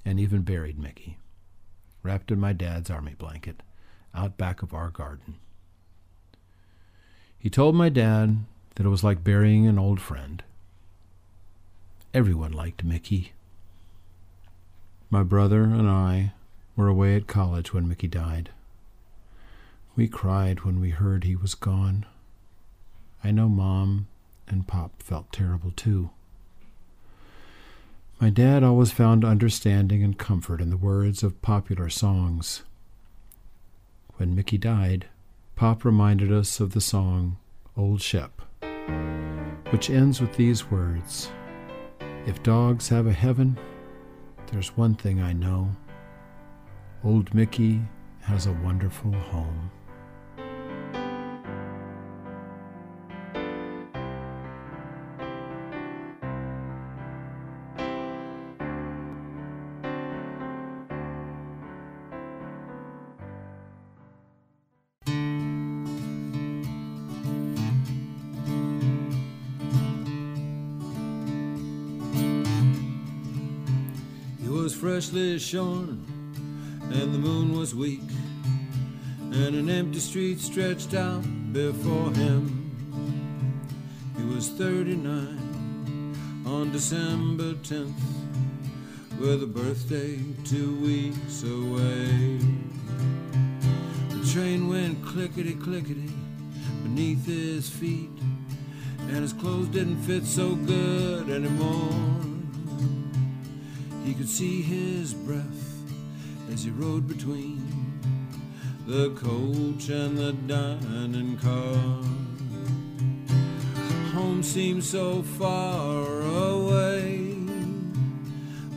and 0.06 0.18
even 0.18 0.44
buried 0.44 0.80
Mickey, 0.80 1.18
wrapped 2.04 2.32
in 2.32 2.40
my 2.40 2.54
dad's 2.54 2.90
army 2.90 3.16
blanket, 3.16 3.62
out 4.16 4.38
back 4.38 4.62
of 4.62 4.74
our 4.74 4.90
garden. 4.90 5.36
He 7.38 7.50
told 7.50 7.76
my 7.76 7.90
dad 7.90 8.38
that 8.76 8.86
it 8.86 8.90
was 8.90 9.04
like 9.04 9.26
burying 9.26 9.68
an 9.68 9.78
old 9.78 10.00
friend. 10.00 10.42
Everyone 12.14 12.54
liked 12.54 12.82
Mickey. 12.82 13.34
My 15.10 15.24
brother 15.24 15.64
and 15.64 15.90
I 15.90 16.32
were 16.78 16.88
away 16.88 17.18
at 17.18 17.28
college 17.28 17.74
when 17.74 17.90
Mickey 17.90 18.08
died. 18.08 18.52
We 19.98 20.08
cried 20.08 20.62
when 20.62 20.80
we 20.80 20.92
heard 20.92 21.26
he 21.26 21.36
was 21.36 21.56
gone. 21.56 22.06
I 23.22 23.32
know 23.32 23.50
Mom 23.50 24.08
and 24.48 24.68
Pop 24.68 25.02
felt 25.02 25.32
terrible 25.32 25.72
too. 25.72 26.10
My 28.20 28.30
dad 28.30 28.64
always 28.64 28.92
found 28.92 29.26
understanding 29.26 30.04
and 30.04 30.18
comfort 30.18 30.62
in 30.62 30.70
the 30.70 30.78
words 30.78 31.24
of 31.24 31.42
popular 31.42 31.90
songs. 31.90 32.64
When 34.16 34.36
Mickey 34.36 34.58
died, 34.58 35.08
Pop 35.56 35.84
reminded 35.84 36.32
us 36.32 36.60
of 36.60 36.74
the 36.74 36.82
song 36.82 37.38
Old 37.76 38.02
Shep, 38.02 38.42
which 39.72 39.90
ends 39.90 40.22
with 40.22 40.36
these 40.38 40.70
words 40.70 41.30
if 42.26 42.42
dogs 42.42 42.88
have 42.88 43.06
a 43.06 43.12
heaven, 43.12 43.58
there's 44.48 44.78
one 44.78 44.96
thing 44.96 45.22
I 45.22 45.34
know. 45.34 45.70
Old 47.04 47.34
Mickey 47.34 47.82
has 48.22 48.48
a 48.48 48.54
wonderful 48.54 49.12
home. 49.12 49.70
Freshly 74.72 75.40
shorn, 75.40 76.06
and 76.84 77.12
the 77.12 77.18
moon 77.18 77.58
was 77.58 77.74
weak, 77.74 78.08
and 79.20 79.56
an 79.56 79.68
empty 79.68 80.00
street 80.00 80.40
stretched 80.40 80.94
out 80.94 81.24
before 81.52 82.12
him. 82.12 82.72
He 84.16 84.24
was 84.24 84.50
39 84.50 86.44
on 86.46 86.72
December 86.72 87.56
10th, 87.56 88.00
with 89.20 89.42
a 89.42 89.48
birthday 89.48 90.20
two 90.46 90.80
weeks 90.80 91.42
away. 91.44 92.38
The 94.12 94.30
train 94.32 94.70
went 94.70 95.04
clickety 95.04 95.56
clickety 95.56 96.14
beneath 96.84 97.26
his 97.26 97.68
feet, 97.68 98.12
and 99.00 99.18
his 99.18 99.34
clothes 99.34 99.68
didn't 99.68 100.02
fit 100.04 100.26
so 100.26 100.56
good 100.56 101.30
anymore. 101.30 102.33
He 104.14 104.20
could 104.20 104.30
see 104.30 104.62
his 104.62 105.12
breath 105.12 105.82
as 106.54 106.64
he 106.64 106.70
rode 106.70 107.08
between 107.08 108.00
the 108.86 109.10
coach 109.16 109.90
and 109.90 110.16
the 110.16 110.34
dining 110.46 111.36
car. 111.38 112.04
Home 114.14 114.44
seemed 114.44 114.84
so 114.84 115.24
far 115.24 116.22
away, 116.22 117.36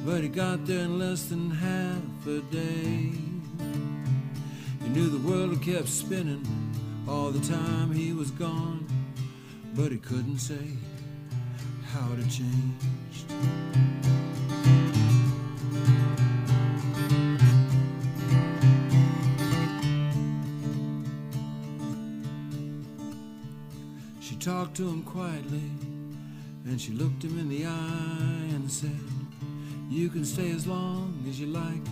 but 0.07 0.23
he 0.23 0.29
got 0.29 0.65
there 0.65 0.85
in 0.85 0.99
less 0.99 1.27
than 1.27 1.51
half 1.51 2.27
a 2.27 2.41
day. 2.51 3.13
He 4.83 4.89
knew 4.89 5.11
the 5.11 5.29
world 5.29 5.61
kept 5.61 5.89
spinning 5.89 6.47
all 7.07 7.31
the 7.31 7.47
time 7.47 7.93
he 7.93 8.15
was 8.15 8.31
gone, 8.31 8.87
but 9.75 9.93
he 9.93 9.99
couldn't 9.99 10.39
say 10.39 10.79
how 11.93 12.11
it 12.15 12.27
changed. 12.31 14.06
Talked 24.47 24.77
to 24.77 24.89
him 24.89 25.03
quietly, 25.03 25.73
and 26.67 26.81
she 26.81 26.93
looked 26.93 27.25
him 27.25 27.37
in 27.37 27.49
the 27.49 27.67
eye 27.67 28.47
and 28.55 28.71
said, 28.71 29.01
You 29.91 30.09
can 30.09 30.25
stay 30.25 30.53
as 30.53 30.69
long 30.69 31.25
as 31.29 31.41
you 31.41 31.49
like. 31.49 31.85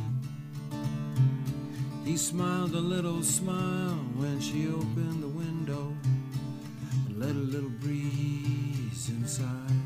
He 2.04 2.16
smiled 2.16 2.72
a 2.74 2.80
little 2.80 3.24
smile 3.24 3.98
when 4.14 4.38
she 4.38 4.68
opened 4.68 5.20
the 5.20 5.26
window 5.26 5.92
and 7.06 7.18
let 7.18 7.30
a 7.30 7.46
little 7.54 7.70
breeze 7.70 9.08
inside. 9.08 9.80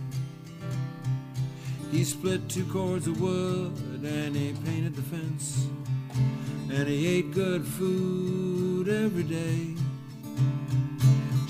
He 1.91 2.05
split 2.05 2.51
two 2.51 2.67
cords 2.67 3.07
of 3.07 3.19
wood 3.19 4.05
and 4.05 4.37
he 4.37 4.53
painted 4.67 4.95
the 4.95 5.01
fence, 5.01 5.69
and 6.71 6.87
he 6.87 7.07
ate 7.07 7.33
good 7.33 7.67
food 7.67 8.91
every 8.91 9.23
day. 9.23 9.78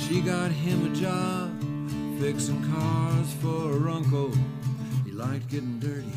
She 0.09 0.23
got 0.23 0.50
him 0.50 0.91
a 0.91 0.97
job 0.97 1.50
fixing 2.19 2.65
cars 2.73 3.31
for 3.43 3.79
her 3.79 3.91
uncle. 3.91 4.33
He 5.05 5.12
liked 5.12 5.50
getting 5.50 5.79
dirty, 5.81 6.17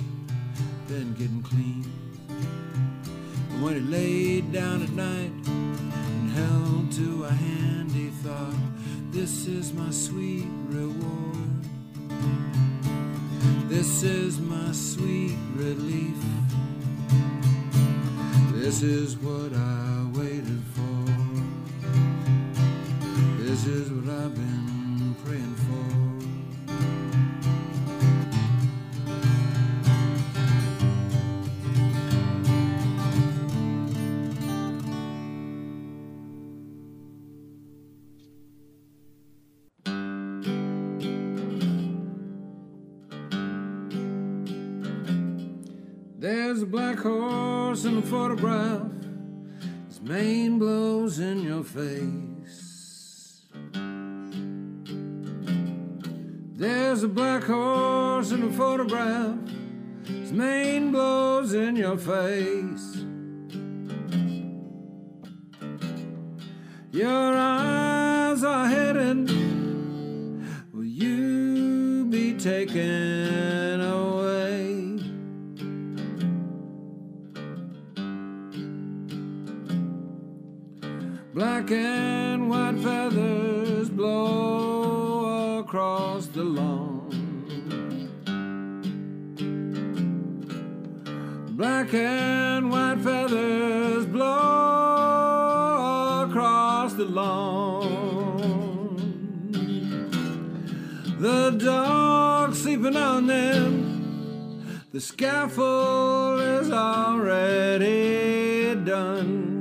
then 0.87 1.13
getting 1.15 1.43
clean. 1.43 1.91
And 2.29 3.61
when 3.61 3.73
he 3.73 3.81
laid 3.81 4.53
down 4.53 4.81
at 4.81 4.91
night 4.91 5.33
and 5.45 6.31
held 6.31 6.91
to 6.93 7.25
a 7.25 7.31
hand, 7.31 7.91
he 7.91 8.07
thought, 8.23 8.55
This 9.11 9.45
is 9.45 9.73
my 9.73 9.91
sweet 9.91 10.47
reward. 10.69 11.65
This 13.67 14.03
is 14.03 14.39
my 14.39 14.71
sweet 14.71 15.35
relief. 15.53 16.15
This 18.53 18.83
is 18.83 19.17
what 19.17 19.53
I 19.53 20.10
This 23.63 23.75
is 23.75 23.91
what 23.91 24.09
I've 24.09 24.33
been 24.33 25.15
praying 25.23 25.53
for. 25.53 25.85
There's 46.17 46.63
a 46.63 46.65
black 46.65 46.97
horse 46.97 47.85
in 47.85 47.97
the 47.97 48.01
photograph. 48.01 48.89
His 49.87 50.01
mane 50.01 50.57
blows 50.57 51.19
in 51.19 51.43
your 51.43 51.63
face. 51.63 52.30
A 57.03 57.07
black 57.07 57.43
horse 57.43 58.31
in 58.31 58.43
a 58.43 58.51
photograph. 58.51 59.35
His 60.05 60.31
mane 60.31 60.91
blows 60.91 61.53
in 61.53 61.75
your 61.75 61.97
face. 61.97 63.05
Your 66.91 67.33
eyes 67.37 68.43
are 68.43 68.67
headed. 68.67 69.31
Will 70.73 70.83
you 70.83 72.05
be 72.09 72.33
taken 72.33 73.81
away? 73.81 74.99
Black 81.33 81.71
and 81.71 82.49
white 82.49 82.77
feathers 82.79 83.89
blow 83.89 85.59
across 85.59 86.27
the 86.27 86.43
lawn. 86.43 86.90
Black 91.61 91.93
and 91.93 92.71
white 92.71 92.97
feathers 93.03 94.07
blow 94.07 94.25
across 96.27 96.93
the 96.93 97.05
lawn. 97.05 98.97
The 101.19 101.51
dog 101.51 102.55
sleeping 102.55 102.95
on 102.95 103.27
them. 103.27 104.81
The 104.91 104.99
scaffold 104.99 106.41
is 106.41 106.71
already 106.71 108.73
done. 108.83 109.59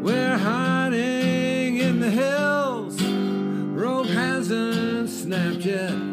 We're 0.00 0.38
hiding 0.38 1.78
in 1.78 1.98
the 1.98 2.10
hills. 2.10 3.02
Rope 3.02 4.06
hasn't 4.06 5.10
snapped 5.10 5.64
yet. 5.64 6.07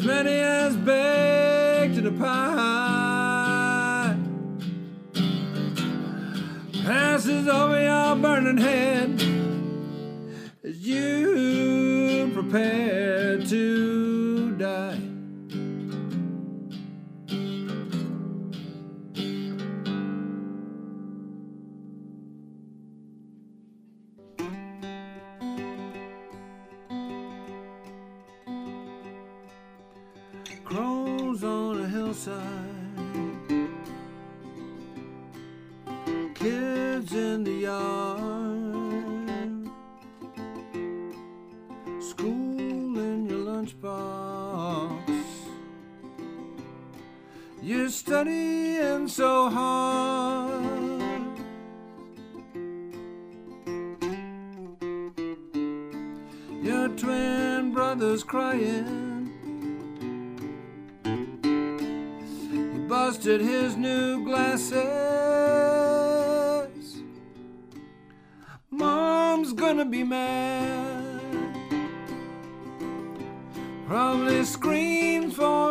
As 0.00 0.06
many 0.06 0.30
as 0.30 0.76
baked 0.76 1.98
in 1.98 2.06
a 2.06 2.12
pie, 2.12 4.16
passes 6.82 7.46
over 7.46 7.82
your 7.82 8.16
burning 8.16 8.56
head 8.56 9.22
as 10.64 10.80
you 10.80 12.30
prepare 12.32 12.99
Probably 73.90 74.44
screams 74.44 75.34
for 75.34 75.69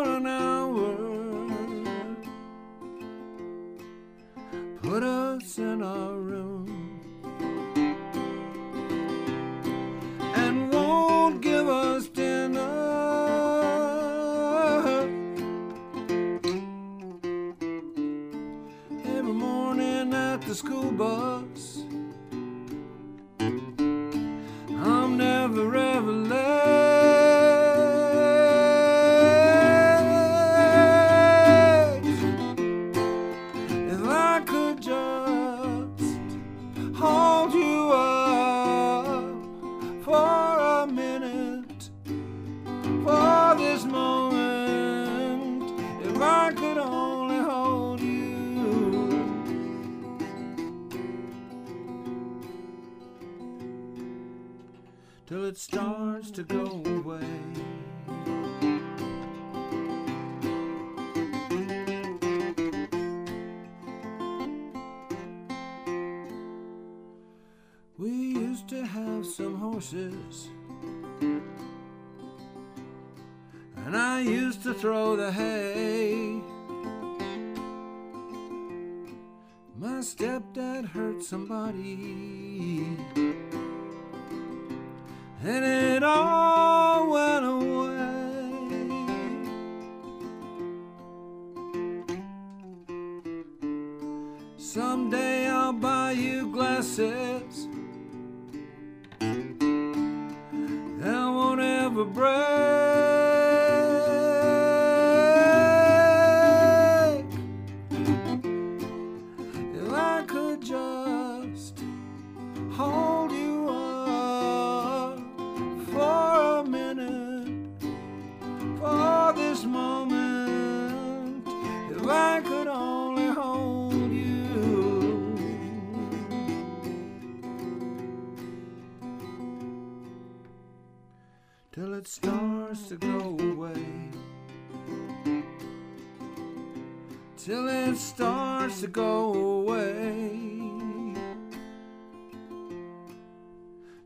go 138.89 139.33
away. 139.33 141.13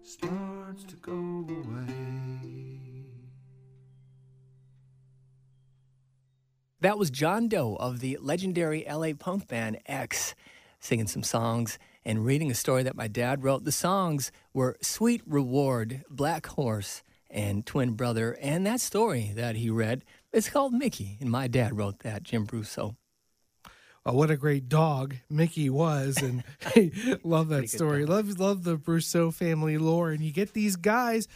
Starts 0.01 0.83
to 0.85 0.95
go 0.97 1.13
away. 1.13 2.13
That 6.81 6.97
was 6.97 7.09
John 7.09 7.47
Doe 7.47 7.77
of 7.79 8.01
the 8.01 8.17
legendary 8.21 8.85
LA 8.89 9.13
punk 9.17 9.47
band 9.47 9.79
X, 9.85 10.35
singing 10.79 11.07
some 11.07 11.23
songs 11.23 11.79
and 12.03 12.25
reading 12.25 12.51
a 12.51 12.55
story 12.55 12.83
that 12.83 12.97
my 12.97 13.07
dad 13.07 13.41
wrote. 13.41 13.63
The 13.63 13.71
songs 13.71 14.33
were 14.53 14.75
Sweet 14.81 15.21
Reward, 15.25 16.03
Black 16.09 16.45
Horse, 16.45 17.01
and 17.29 17.65
Twin 17.65 17.93
Brother. 17.93 18.37
And 18.41 18.67
that 18.67 18.81
story 18.81 19.31
that 19.35 19.55
he 19.55 19.69
read, 19.69 20.03
it's 20.33 20.49
called 20.49 20.73
Mickey. 20.73 21.17
And 21.21 21.31
my 21.31 21.47
dad 21.47 21.77
wrote 21.77 21.99
that, 21.99 22.23
Jim 22.23 22.45
Brosseau. 22.45 22.97
Oh, 24.05 24.13
what 24.13 24.29
a 24.29 24.35
great 24.35 24.67
dog 24.67 25.15
Mickey 25.29 25.69
was, 25.69 26.17
and 26.17 26.43
hey, 26.73 26.91
love 27.23 27.49
that 27.49 27.69
story. 27.69 28.05
Love 28.05 28.37
love 28.39 28.63
the 28.63 28.77
Brosseau 28.77 29.33
family 29.33 29.77
lore, 29.77 30.11
and 30.11 30.21
you 30.23 30.31
get 30.31 30.53
these 30.53 30.75
guys 30.75 31.27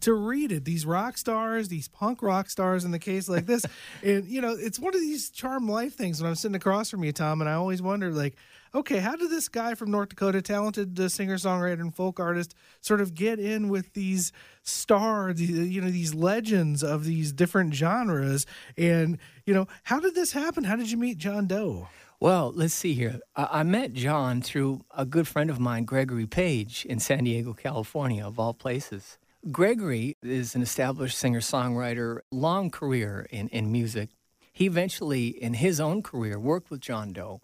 to 0.00 0.12
read 0.12 0.50
it. 0.50 0.64
These 0.64 0.84
rock 0.84 1.16
stars, 1.16 1.68
these 1.68 1.86
punk 1.86 2.20
rock 2.20 2.50
stars, 2.50 2.84
in 2.84 2.90
the 2.90 2.98
case 2.98 3.28
like 3.28 3.46
this, 3.46 3.64
and 4.02 4.26
you 4.26 4.40
know, 4.40 4.50
it's 4.58 4.80
one 4.80 4.94
of 4.94 5.00
these 5.00 5.30
charm 5.30 5.68
life 5.68 5.94
things. 5.94 6.20
When 6.20 6.28
I'm 6.28 6.34
sitting 6.34 6.56
across 6.56 6.90
from 6.90 7.04
you, 7.04 7.12
Tom, 7.12 7.40
and 7.40 7.48
I 7.48 7.54
always 7.54 7.80
wonder, 7.80 8.10
like, 8.10 8.34
okay, 8.74 8.98
how 8.98 9.14
did 9.14 9.30
this 9.30 9.48
guy 9.48 9.76
from 9.76 9.92
North 9.92 10.08
Dakota, 10.08 10.42
talented 10.42 10.98
uh, 10.98 11.08
singer 11.08 11.36
songwriter 11.36 11.80
and 11.80 11.94
folk 11.94 12.18
artist, 12.18 12.52
sort 12.80 13.00
of 13.00 13.14
get 13.14 13.38
in 13.38 13.68
with 13.68 13.92
these 13.92 14.32
stars, 14.64 15.40
you 15.40 15.80
know, 15.80 15.90
these 15.90 16.14
legends 16.14 16.82
of 16.82 17.04
these 17.04 17.30
different 17.32 17.74
genres, 17.74 18.44
and 18.76 19.18
you 19.46 19.54
know, 19.54 19.68
how 19.84 20.00
did 20.00 20.16
this 20.16 20.32
happen? 20.32 20.64
How 20.64 20.74
did 20.74 20.90
you 20.90 20.96
meet 20.96 21.18
John 21.18 21.46
Doe? 21.46 21.86
Well, 22.20 22.52
let's 22.52 22.74
see 22.74 22.94
here. 22.94 23.20
I, 23.36 23.60
I 23.60 23.62
met 23.62 23.92
John 23.92 24.42
through 24.42 24.84
a 24.96 25.04
good 25.04 25.28
friend 25.28 25.50
of 25.50 25.60
mine, 25.60 25.84
Gregory 25.84 26.26
Page, 26.26 26.84
in 26.84 26.98
San 26.98 27.24
Diego, 27.24 27.52
California, 27.52 28.26
of 28.26 28.40
all 28.40 28.54
places. 28.54 29.18
Gregory 29.52 30.16
is 30.20 30.56
an 30.56 30.62
established 30.62 31.16
singer 31.16 31.40
songwriter, 31.40 32.20
long 32.32 32.70
career 32.70 33.28
in, 33.30 33.46
in 33.48 33.70
music. 33.70 34.10
He 34.52 34.66
eventually, 34.66 35.28
in 35.28 35.54
his 35.54 35.78
own 35.78 36.02
career, 36.02 36.40
worked 36.40 36.70
with 36.72 36.80
John 36.80 37.12
Doe 37.12 37.40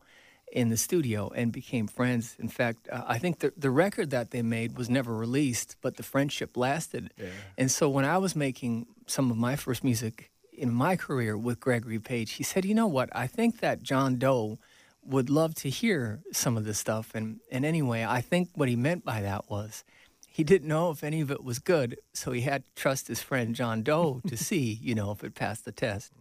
in 0.50 0.70
the 0.70 0.76
studio 0.76 1.30
and 1.36 1.52
became 1.52 1.86
friends. 1.86 2.34
In 2.40 2.48
fact, 2.48 2.88
uh, 2.90 3.04
I 3.06 3.18
think 3.18 3.38
the, 3.38 3.52
the 3.56 3.70
record 3.70 4.10
that 4.10 4.32
they 4.32 4.42
made 4.42 4.76
was 4.76 4.90
never 4.90 5.14
released, 5.14 5.76
but 5.82 5.96
the 5.96 6.02
friendship 6.02 6.56
lasted. 6.56 7.12
And 7.56 7.70
so 7.70 7.88
when 7.88 8.04
I 8.04 8.18
was 8.18 8.34
making 8.34 8.86
some 9.06 9.30
of 9.30 9.36
my 9.36 9.54
first 9.54 9.84
music 9.84 10.32
in 10.56 10.72
my 10.72 10.96
career 10.96 11.36
with 11.36 11.60
Gregory 11.60 11.98
Page, 11.98 12.32
he 12.32 12.42
said, 12.42 12.64
You 12.64 12.74
know 12.74 12.86
what? 12.86 13.08
I 13.12 13.26
think 13.26 13.60
that 13.60 13.82
John 13.82 14.16
Doe 14.16 14.58
would 15.04 15.28
love 15.28 15.54
to 15.56 15.68
hear 15.68 16.20
some 16.32 16.56
of 16.56 16.64
this 16.64 16.78
stuff. 16.78 17.14
And, 17.14 17.40
and 17.50 17.64
anyway, 17.64 18.04
I 18.04 18.20
think 18.20 18.50
what 18.54 18.68
he 18.68 18.76
meant 18.76 19.04
by 19.04 19.20
that 19.20 19.50
was 19.50 19.84
he 20.28 20.42
didn't 20.42 20.68
know 20.68 20.90
if 20.90 21.04
any 21.04 21.20
of 21.20 21.30
it 21.30 21.44
was 21.44 21.58
good, 21.58 21.98
so 22.12 22.32
he 22.32 22.40
had 22.40 22.64
to 22.64 22.70
trust 22.74 23.08
his 23.08 23.20
friend 23.20 23.54
John 23.54 23.82
Doe 23.82 24.20
to 24.26 24.36
see, 24.36 24.78
you 24.82 24.94
know, 24.94 25.10
if 25.12 25.22
it 25.22 25.34
passed 25.34 25.64
the 25.64 25.72
test. 25.72 26.12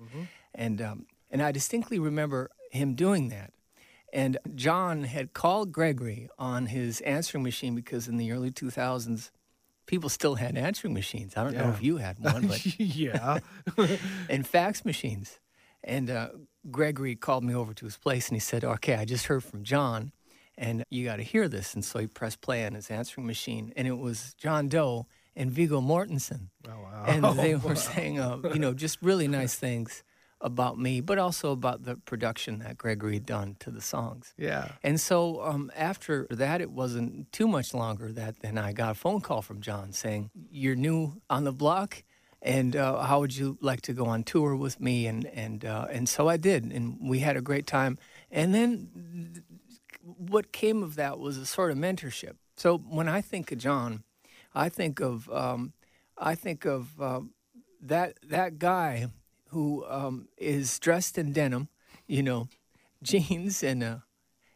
And 0.53 0.81
um, 0.81 1.05
and 1.31 1.41
I 1.41 1.51
distinctly 1.51 1.97
remember 1.97 2.51
him 2.71 2.93
doing 2.93 3.29
that. 3.29 3.51
And 4.13 4.37
John 4.53 5.05
had 5.05 5.33
called 5.33 5.71
Gregory 5.71 6.29
on 6.37 6.67
his 6.67 7.01
answering 7.01 7.43
machine 7.43 7.73
because 7.73 8.07
in 8.07 8.17
the 8.17 8.31
early 8.31 8.51
2000s, 8.51 9.31
people 9.85 10.09
still 10.09 10.35
had 10.35 10.57
answering 10.57 10.93
machines. 10.93 11.35
I 11.35 11.43
don't 11.43 11.55
know 11.55 11.69
if 11.69 11.83
you 11.83 11.97
had 11.97 12.19
one, 12.19 12.47
but 12.47 12.65
yeah. 12.79 13.39
and 14.29 14.47
fax 14.47 14.85
machines. 14.85 15.39
And 15.83 16.09
uh, 16.09 16.29
Gregory 16.71 17.15
called 17.15 17.43
me 17.43 17.53
over 17.53 17.73
to 17.73 17.85
his 17.85 17.97
place 17.97 18.29
and 18.29 18.35
he 18.35 18.39
said, 18.39 18.63
Okay, 18.63 18.95
I 18.95 19.05
just 19.05 19.25
heard 19.25 19.43
from 19.43 19.63
John 19.63 20.11
and 20.57 20.83
you 20.89 21.05
got 21.05 21.17
to 21.17 21.23
hear 21.23 21.47
this. 21.47 21.73
And 21.73 21.83
so 21.83 21.99
he 21.99 22.07
pressed 22.07 22.41
play 22.41 22.65
on 22.65 22.73
his 22.73 22.89
answering 22.89 23.27
machine 23.27 23.73
and 23.75 23.87
it 23.87 23.97
was 23.97 24.33
John 24.35 24.69
Doe 24.69 25.07
and 25.35 25.51
Viggo 25.51 25.81
Mortensen. 25.81 26.49
Oh, 26.67 26.71
wow. 26.71 27.05
And 27.07 27.23
they 27.37 27.55
were 27.67 27.75
saying, 27.75 28.19
uh, 28.19 28.39
you 28.53 28.59
know, 28.59 28.73
just 28.73 29.01
really 29.01 29.27
nice 29.27 29.55
things 29.55 30.03
about 30.43 30.77
me, 30.77 30.99
but 31.01 31.17
also 31.17 31.51
about 31.51 31.83
the 31.83 31.95
production 31.95 32.59
that 32.59 32.77
Gregory 32.77 33.15
had 33.15 33.25
done 33.25 33.55
to 33.61 33.71
the 33.71 33.81
songs. 33.81 34.33
yeah. 34.37 34.73
And 34.83 34.99
so 34.99 35.41
um, 35.41 35.71
after 35.75 36.27
that, 36.29 36.61
it 36.61 36.69
wasn't 36.69 37.31
too 37.31 37.47
much 37.47 37.73
longer 37.73 38.11
that 38.11 38.41
then 38.41 38.57
I 38.57 38.73
got 38.73 38.91
a 38.91 38.93
phone 38.93 39.21
call 39.21 39.41
from 39.41 39.61
John 39.61 39.93
saying, 39.93 40.29
"You're 40.51 40.75
new 40.75 41.21
on 41.29 41.45
the 41.45 41.53
block, 41.53 42.03
and 42.41 42.75
uh, 42.75 43.01
how 43.03 43.21
would 43.21 43.35
you 43.35 43.57
like 43.61 43.81
to 43.83 43.93
go 43.93 44.05
on 44.05 44.23
tour 44.23 44.55
with 44.55 44.79
me?" 44.79 45.07
And 45.07 45.25
and 45.27 45.63
uh, 45.63 45.87
and 45.89 46.07
so 46.07 46.27
I 46.27 46.37
did, 46.37 46.65
and 46.65 46.97
we 47.01 47.19
had 47.19 47.37
a 47.37 47.41
great 47.41 47.65
time. 47.65 47.97
And 48.29 48.53
then 48.53 49.41
what 50.03 50.51
came 50.51 50.83
of 50.83 50.95
that 50.95 51.19
was 51.19 51.37
a 51.37 51.45
sort 51.45 51.71
of 51.71 51.77
mentorship. 51.77 52.35
So 52.57 52.77
when 52.77 53.07
I 53.07 53.21
think 53.21 53.51
of 53.51 53.57
John, 53.59 54.03
I 54.53 54.67
think 54.67 54.99
of 54.99 55.29
um, 55.31 55.71
I 56.17 56.35
think 56.35 56.65
of 56.65 57.01
um, 57.01 57.31
that 57.81 58.17
that 58.27 58.59
guy 58.59 59.07
who 59.53 59.85
um, 59.87 60.27
is 60.37 60.79
dressed 60.79 61.17
in 61.17 61.31
denim, 61.31 61.69
you 62.07 62.23
know, 62.23 62.49
jeans 63.03 63.63
and 63.63 63.83
a 63.83 64.03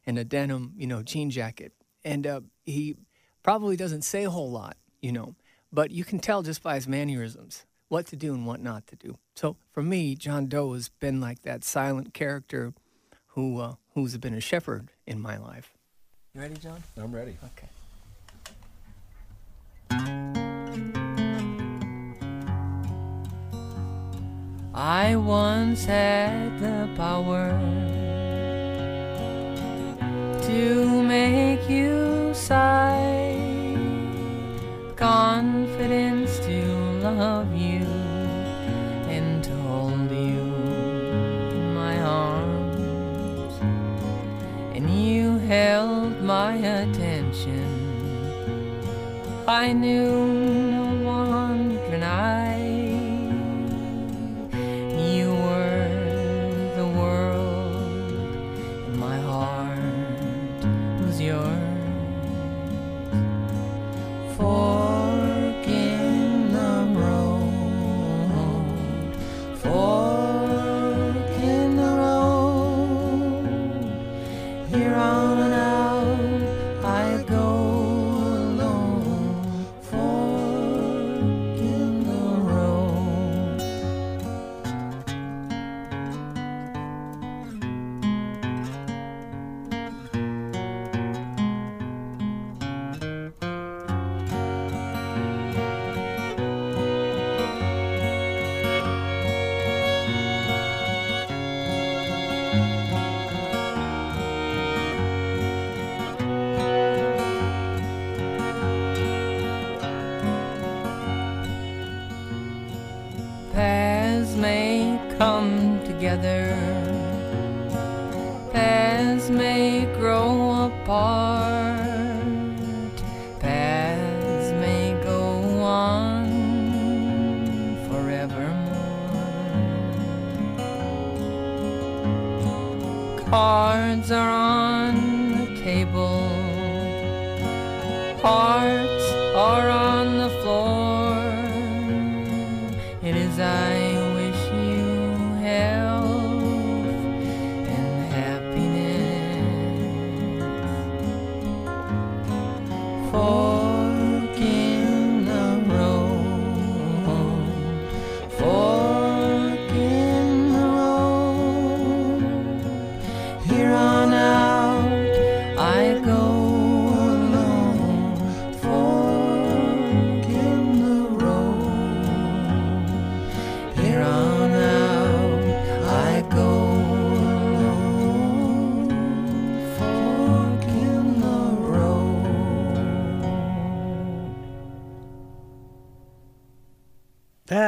and 0.05 0.17
a 0.17 0.23
denim, 0.23 0.73
you 0.77 0.87
know, 0.87 1.03
jean 1.03 1.29
jacket, 1.29 1.73
and 2.03 2.25
uh, 2.25 2.41
he 2.65 2.95
probably 3.43 3.75
doesn't 3.75 4.03
say 4.03 4.23
a 4.23 4.29
whole 4.29 4.49
lot, 4.49 4.77
you 5.01 5.11
know, 5.11 5.35
but 5.71 5.91
you 5.91 6.03
can 6.03 6.19
tell 6.19 6.41
just 6.43 6.63
by 6.63 6.75
his 6.75 6.87
mannerisms 6.87 7.65
what 7.89 8.05
to 8.07 8.15
do 8.15 8.33
and 8.33 8.45
what 8.45 8.61
not 8.61 8.87
to 8.87 8.95
do. 8.95 9.17
So 9.35 9.57
for 9.71 9.83
me, 9.83 10.15
John 10.15 10.47
Doe 10.47 10.73
has 10.73 10.89
been 10.89 11.21
like 11.21 11.43
that 11.43 11.63
silent 11.63 12.13
character 12.13 12.73
who 13.27 13.59
uh, 13.59 13.75
who's 13.93 14.17
been 14.17 14.33
a 14.33 14.41
shepherd 14.41 14.89
in 15.05 15.21
my 15.21 15.37
life. 15.37 15.73
You 16.33 16.41
ready, 16.41 16.55
John? 16.55 16.83
I'm 16.97 17.13
ready. 17.13 17.37
Okay. 19.91 20.26
I 24.79 25.15
once 25.15 25.85
had 25.85 26.59
the 26.59 26.87
power 26.95 27.49
to 30.43 31.01
make 31.01 31.67
you 31.67 32.31
sigh, 32.35 33.35
confidence 34.95 36.37
to 36.41 36.63
love 37.01 37.51
you, 37.55 37.87
and 39.09 39.43
to 39.45 39.55
hold 39.63 40.11
you 40.11 40.45
in 41.57 41.73
my 41.73 41.99
arms 41.99 43.55
and 44.75 44.87
you 44.91 45.39
held 45.39 46.21
my 46.21 46.53
attention. 46.53 47.65
I 49.47 49.73
knew 49.73 50.46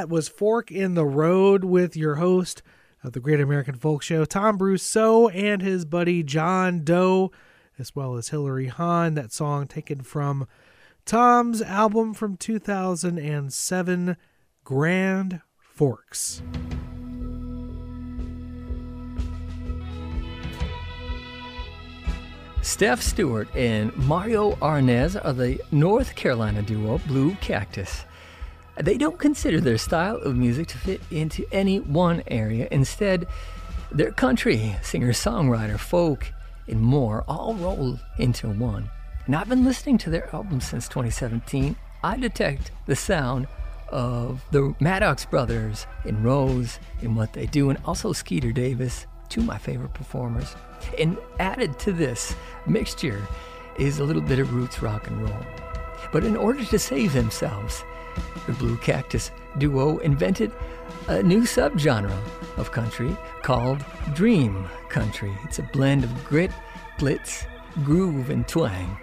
Was 0.09 0.27
Fork 0.27 0.71
in 0.71 0.95
the 0.95 1.05
Road 1.05 1.63
with 1.63 1.95
your 1.95 2.15
host 2.15 2.63
of 3.03 3.13
the 3.13 3.19
Great 3.19 3.39
American 3.39 3.75
Folk 3.75 4.01
Show, 4.01 4.25
Tom 4.25 4.57
Brosseau, 4.57 5.31
and 5.31 5.61
his 5.61 5.85
buddy 5.85 6.23
John 6.23 6.83
Doe, 6.83 7.31
as 7.77 7.95
well 7.95 8.15
as 8.15 8.29
Hillary 8.29 8.69
Hahn. 8.69 9.13
That 9.13 9.31
song 9.31 9.67
taken 9.67 10.01
from 10.01 10.47
Tom's 11.05 11.61
album 11.61 12.15
from 12.15 12.37
2007, 12.37 14.17
Grand 14.63 15.41
Forks. 15.59 16.41
Steph 22.63 23.03
Stewart 23.03 23.47
and 23.55 23.95
Mario 23.95 24.53
Arnez 24.55 25.23
are 25.23 25.33
the 25.33 25.61
North 25.71 26.15
Carolina 26.15 26.63
duo 26.63 26.97
Blue 27.05 27.35
Cactus. 27.35 28.05
They 28.81 28.97
don't 28.97 29.19
consider 29.19 29.59
their 29.59 29.77
style 29.77 30.15
of 30.17 30.37
music 30.37 30.67
to 30.67 30.77
fit 30.77 31.01
into 31.11 31.45
any 31.51 31.79
one 31.79 32.23
area. 32.27 32.67
Instead, 32.71 33.27
their 33.91 34.11
country, 34.11 34.75
singer 34.81 35.11
songwriter, 35.11 35.77
folk, 35.77 36.31
and 36.67 36.79
more 36.79 37.25
all 37.27 37.55
roll 37.55 37.99
into 38.17 38.47
one. 38.47 38.89
And 39.25 39.35
I've 39.35 39.49
been 39.49 39.65
listening 39.65 39.97
to 39.99 40.09
their 40.09 40.33
album 40.33 40.61
since 40.61 40.87
2017. 40.87 41.75
I 42.03 42.15
detect 42.15 42.71
the 42.85 42.95
sound 42.95 43.47
of 43.89 44.43
the 44.51 44.73
Maddox 44.79 45.25
brothers 45.25 45.85
and 46.05 46.23
Rose 46.23 46.79
in 47.01 47.15
what 47.15 47.33
they 47.33 47.47
do, 47.47 47.69
and 47.69 47.79
also 47.83 48.13
Skeeter 48.13 48.53
Davis, 48.53 49.07
two 49.27 49.41
of 49.41 49.47
my 49.47 49.57
favorite 49.57 49.93
performers. 49.93 50.55
And 50.97 51.17
added 51.39 51.77
to 51.79 51.91
this 51.91 52.33
mixture 52.65 53.21
is 53.77 53.99
a 53.99 54.05
little 54.05 54.21
bit 54.21 54.39
of 54.39 54.53
roots 54.53 54.81
rock 54.81 55.07
and 55.07 55.21
roll. 55.21 55.45
But 56.13 56.23
in 56.23 56.37
order 56.37 56.63
to 56.63 56.79
save 56.79 57.11
themselves, 57.13 57.83
the 58.47 58.53
Blue 58.53 58.77
Cactus 58.77 59.31
duo 59.57 59.97
invented 59.99 60.51
a 61.07 61.23
new 61.23 61.41
subgenre 61.41 62.15
of 62.57 62.71
country 62.71 63.15
called 63.41 63.83
Dream 64.13 64.67
Country. 64.89 65.35
It's 65.43 65.59
a 65.59 65.63
blend 65.63 66.03
of 66.03 66.25
grit, 66.25 66.51
glitz, 66.97 67.45
groove, 67.83 68.29
and 68.29 68.47
twang. 68.47 68.97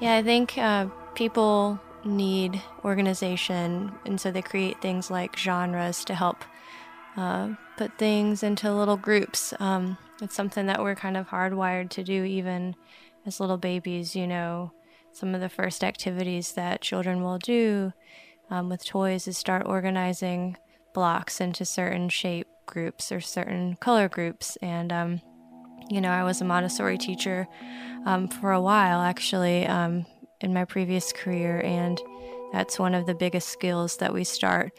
Yeah, 0.00 0.16
I 0.16 0.22
think 0.22 0.58
uh, 0.58 0.86
people 1.14 1.80
need 2.04 2.60
organization, 2.84 3.90
and 4.04 4.20
so 4.20 4.30
they 4.30 4.42
create 4.42 4.82
things 4.82 5.10
like 5.10 5.38
genres 5.38 6.04
to 6.04 6.14
help 6.14 6.44
uh, 7.16 7.54
put 7.76 7.98
things 7.98 8.42
into 8.42 8.72
little 8.72 8.96
groups. 8.96 9.54
Um, 9.58 9.98
it's 10.20 10.34
something 10.34 10.66
that 10.66 10.82
we're 10.82 10.94
kind 10.94 11.16
of 11.16 11.28
hardwired 11.28 11.90
to 11.90 12.04
do, 12.04 12.24
even 12.24 12.74
as 13.26 13.40
little 13.40 13.58
babies. 13.58 14.14
You 14.14 14.26
know, 14.26 14.72
some 15.12 15.34
of 15.34 15.40
the 15.40 15.48
first 15.48 15.82
activities 15.82 16.52
that 16.52 16.80
children 16.80 17.22
will 17.22 17.38
do 17.38 17.92
um, 18.50 18.68
with 18.68 18.84
toys 18.84 19.26
is 19.26 19.38
start 19.38 19.66
organizing 19.66 20.56
blocks 20.92 21.40
into 21.40 21.64
certain 21.64 22.08
shape 22.08 22.46
groups 22.66 23.10
or 23.10 23.20
certain 23.20 23.76
color 23.76 24.08
groups. 24.08 24.56
And, 24.62 24.92
um, 24.92 25.20
you 25.90 26.00
know, 26.00 26.10
I 26.10 26.24
was 26.24 26.40
a 26.40 26.44
Montessori 26.44 26.98
teacher 26.98 27.46
um, 28.06 28.28
for 28.28 28.52
a 28.52 28.60
while, 28.60 29.00
actually, 29.00 29.66
um, 29.66 30.06
in 30.40 30.54
my 30.54 30.64
previous 30.64 31.12
career. 31.12 31.60
And 31.60 32.00
that's 32.52 32.78
one 32.78 32.94
of 32.94 33.06
the 33.06 33.14
biggest 33.14 33.48
skills 33.48 33.96
that 33.96 34.14
we 34.14 34.24
start 34.24 34.72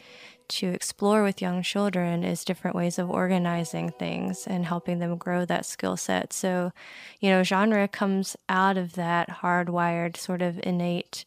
to 0.48 0.68
explore 0.68 1.22
with 1.22 1.42
young 1.42 1.62
children 1.62 2.24
is 2.24 2.44
different 2.44 2.76
ways 2.76 2.98
of 2.98 3.10
organizing 3.10 3.90
things 3.90 4.46
and 4.46 4.64
helping 4.64 4.98
them 4.98 5.16
grow 5.16 5.44
that 5.44 5.66
skill 5.66 5.96
set. 5.96 6.32
So, 6.32 6.72
you 7.20 7.30
know, 7.30 7.42
genre 7.42 7.88
comes 7.88 8.36
out 8.48 8.76
of 8.76 8.94
that 8.94 9.28
hardwired 9.28 10.16
sort 10.16 10.42
of 10.42 10.60
innate 10.62 11.24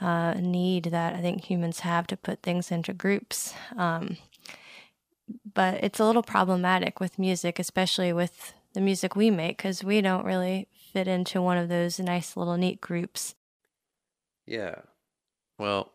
uh, 0.00 0.34
need 0.34 0.84
that 0.84 1.14
I 1.14 1.20
think 1.20 1.44
humans 1.44 1.80
have 1.80 2.06
to 2.08 2.16
put 2.16 2.42
things 2.42 2.70
into 2.70 2.92
groups. 2.92 3.54
Um, 3.76 4.16
but 5.54 5.82
it's 5.82 6.00
a 6.00 6.04
little 6.04 6.22
problematic 6.22 7.00
with 7.00 7.18
music, 7.18 7.58
especially 7.58 8.12
with 8.12 8.54
the 8.72 8.80
music 8.80 9.16
we 9.16 9.30
make, 9.30 9.56
because 9.56 9.82
we 9.82 10.00
don't 10.00 10.24
really 10.24 10.68
fit 10.92 11.08
into 11.08 11.42
one 11.42 11.58
of 11.58 11.68
those 11.68 11.98
nice 11.98 12.36
little 12.36 12.56
neat 12.56 12.80
groups. 12.80 13.34
Yeah. 14.46 14.76
Well, 15.58 15.92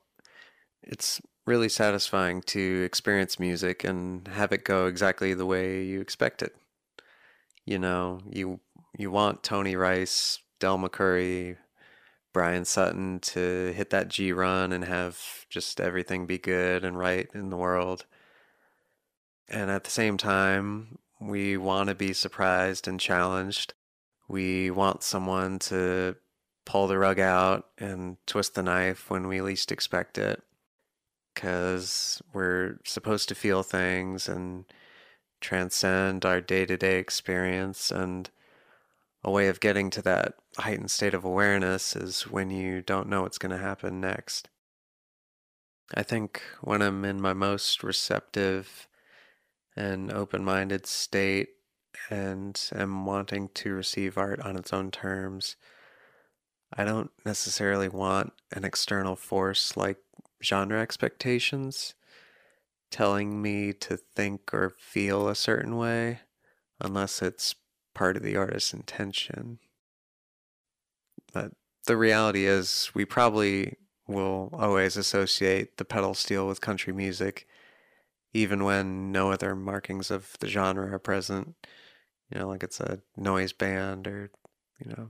it's 0.84 1.22
really 1.46 1.70
satisfying 1.70 2.42
to 2.42 2.84
experience 2.86 3.40
music 3.40 3.84
and 3.84 4.28
have 4.30 4.52
it 4.52 4.64
go 4.64 4.88
exactly 4.88 5.34
the 5.34 5.46
way 5.46 5.84
you 5.84 6.02
expect 6.02 6.42
it. 6.42 6.56
You 7.66 7.80
know, 7.80 8.20
you 8.30 8.60
you 8.98 9.12
want 9.12 9.44
Tony 9.44 9.76
Rice, 9.76 10.40
Del 10.60 10.78
McCoury, 10.78 11.58
Bryan 12.34 12.66
Sutton 12.66 13.20
to 13.20 13.74
hit 13.76 13.90
that 13.92 14.08
G 14.08 14.32
run 14.32 14.72
and 14.72 14.86
have 14.86 15.46
just 15.50 15.80
everything 15.80 16.26
be 16.26 16.38
good 16.38 16.84
and 16.84 16.98
right 16.98 17.30
in 17.34 17.50
the 17.50 17.58
world. 17.58 18.06
And 19.48 19.70
at 19.70 19.84
the 19.84 19.92
same 19.92 20.18
time, 20.18 20.98
we 21.20 21.56
want 21.58 21.90
to 21.90 21.96
be 21.96 22.14
surprised 22.14 22.88
and 22.88 23.00
challenged. 23.00 23.74
We 24.28 24.72
want 24.72 25.04
someone 25.04 25.60
to 25.60 26.16
pull 26.66 26.88
the 26.88 26.98
rug 26.98 27.20
out 27.20 27.68
and 27.78 28.18
twist 28.26 28.56
the 28.56 28.64
knife 28.64 29.10
when 29.10 29.28
we 29.28 29.42
least 29.42 29.72
expect 29.72 30.18
it. 30.18 30.42
Because 31.36 32.22
we're 32.34 32.80
supposed 32.86 33.30
to 33.30 33.36
feel 33.36 33.62
things 33.62 34.28
and 34.28 34.66
transcend 35.42 36.26
our 36.26 36.42
day 36.42 36.66
to 36.66 36.78
day 36.78 36.98
experience. 36.98 37.92
And 37.92 38.30
a 39.24 39.30
way 39.30 39.48
of 39.48 39.60
getting 39.60 39.90
to 39.92 40.02
that 40.04 40.36
heightened 40.58 40.92
state 40.92 41.14
of 41.14 41.26
awareness 41.26 41.96
is 41.96 42.24
when 42.24 42.50
you 42.50 42.82
don't 42.82 43.10
know 43.10 43.24
what's 43.24 43.38
going 43.38 43.52
to 43.52 43.58
happen 43.58 44.00
next. 44.00 44.50
I 45.94 46.04
think 46.04 46.42
when 46.62 46.82
I'm 46.82 47.06
in 47.06 47.22
my 47.22 47.34
most 47.34 47.84
receptive 47.84 48.88
and 49.76 50.12
open 50.12 50.44
minded 50.44 50.88
state 50.88 51.50
and 52.10 52.60
am 52.74 53.06
wanting 53.06 53.50
to 53.56 53.74
receive 53.74 54.18
art 54.18 54.40
on 54.40 54.56
its 54.56 54.74
own 54.74 54.90
terms, 54.90 55.56
I 56.74 56.84
don't 56.86 57.12
necessarily 57.26 57.88
want 57.88 58.34
an 58.52 58.66
external 58.66 59.16
force 59.16 59.78
like 59.78 59.98
genre 60.44 60.80
expectations 60.80 61.96
telling 62.92 63.42
me 63.42 63.74
to 63.74 63.98
think 63.98 64.54
or 64.54 64.70
feel 64.70 65.28
a 65.28 65.36
certain 65.36 65.76
way 65.78 66.20
unless 66.80 67.22
it's 67.22 67.56
part 67.94 68.16
of 68.18 68.24
the 68.24 68.36
artist's 68.36 68.74
intention. 68.74 69.60
But 71.34 71.52
the 71.88 71.98
reality 71.98 72.46
is, 72.46 72.92
we 72.94 73.06
probably 73.06 73.78
will 74.08 74.50
always 74.54 74.98
associate 74.98 75.78
the 75.78 75.86
pedal 75.86 76.14
steel 76.14 76.48
with 76.48 76.62
country 76.62 76.94
music, 76.94 77.48
even 78.34 78.64
when 78.64 79.12
no 79.12 79.32
other 79.32 79.56
markings 79.56 80.12
of 80.12 80.36
the 80.40 80.48
genre 80.48 80.92
are 80.94 81.00
present. 81.00 81.56
You 82.30 82.40
know, 82.40 82.48
like 82.48 82.64
it's 82.64 82.80
a 82.80 83.02
noise 83.18 83.54
band 83.54 84.08
or, 84.08 84.32
you 84.80 84.92
know, 84.92 85.10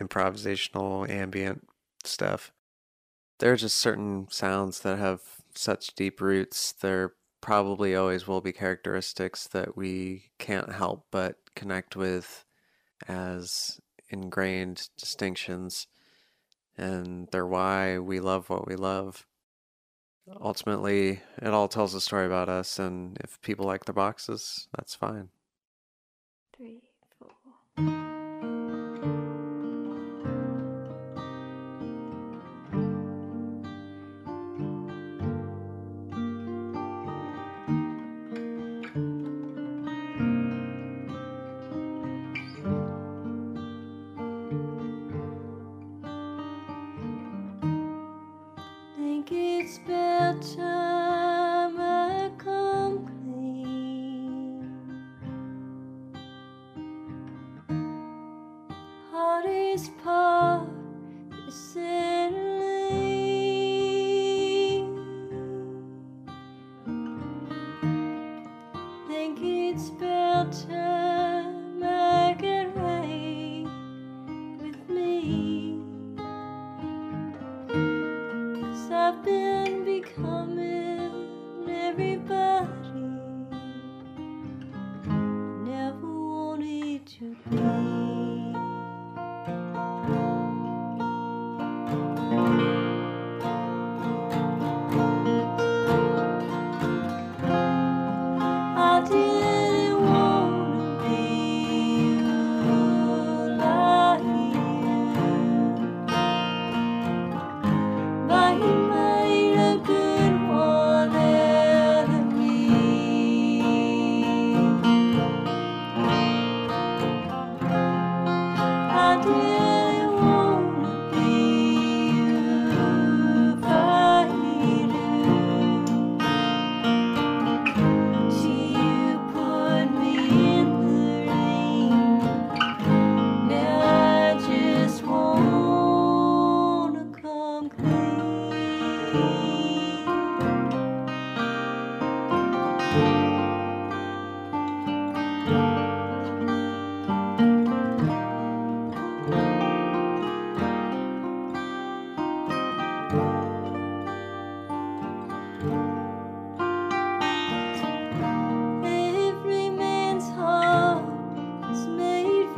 improvisational 0.00 1.08
ambient 1.08 1.68
stuff 2.04 2.52
there 3.40 3.52
are 3.52 3.56
just 3.56 3.78
certain 3.78 4.28
sounds 4.30 4.80
that 4.80 4.98
have 4.98 5.20
such 5.54 5.94
deep 5.94 6.20
roots. 6.20 6.72
There 6.72 7.14
probably 7.40 7.94
always 7.96 8.28
will 8.28 8.40
be 8.40 8.52
characteristics 8.52 9.48
that 9.48 9.76
we 9.76 10.30
can't 10.38 10.72
help 10.72 11.06
but 11.10 11.36
connect 11.56 11.96
with 11.96 12.44
as 13.08 13.80
ingrained 14.10 14.88
distinctions, 14.98 15.86
and 16.76 17.28
they're 17.32 17.46
why 17.46 17.98
we 17.98 18.20
love 18.20 18.50
what 18.50 18.68
we 18.68 18.76
love. 18.76 19.26
Ultimately, 20.40 21.22
it 21.40 21.48
all 21.48 21.66
tells 21.66 21.94
a 21.94 22.00
story 22.00 22.26
about 22.26 22.48
us, 22.48 22.78
and 22.78 23.18
if 23.24 23.40
people 23.40 23.66
like 23.66 23.86
the 23.86 23.92
boxes, 23.92 24.68
that's 24.76 24.94
fine. 24.94 25.30
Three, 26.56 26.82
four. 27.18 28.19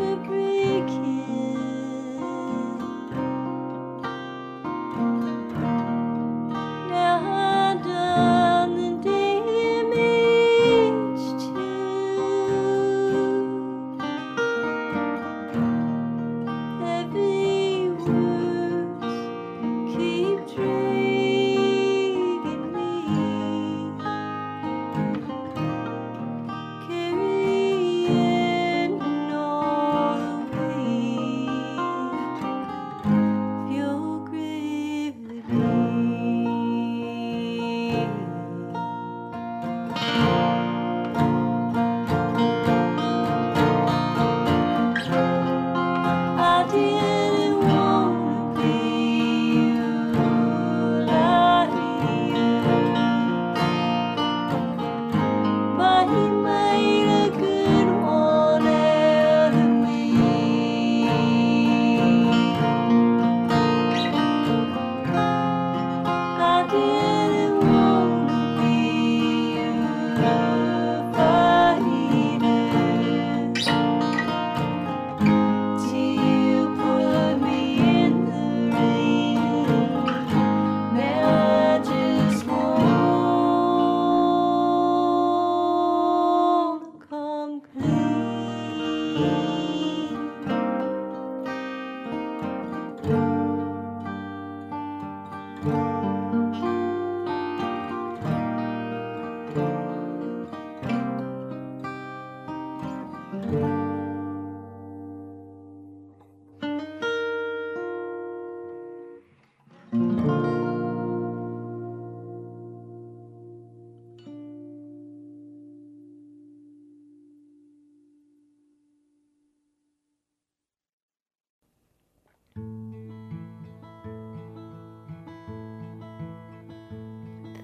perfect. 0.02 0.41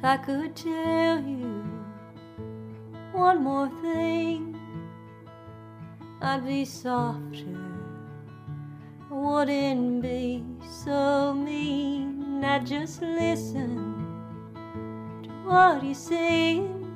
I 0.09 0.17
could 0.17 0.57
tell 0.57 1.21
you 1.21 1.63
one 3.13 3.45
more 3.45 3.69
thing, 3.83 4.59
I'd 6.23 6.47
be 6.47 6.65
softer, 6.65 7.61
wouldn't 9.11 10.01
be 10.01 10.43
so 10.67 11.35
mean. 11.35 12.43
I'd 12.43 12.65
just 12.65 13.03
listen 13.03 13.69
to 15.25 15.29
what 15.45 15.85
you're 15.85 15.95
saying 15.95 16.91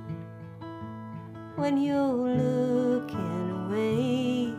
when 1.56 1.76
you're 1.82 2.16
looking 2.16 3.50
away. 3.66 4.54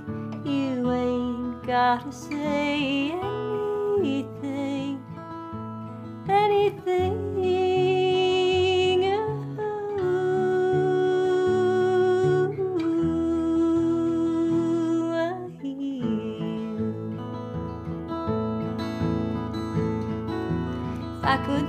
You 0.47 0.91
ain't 0.91 1.65
gotta 1.65 2.11
say. 2.11 2.82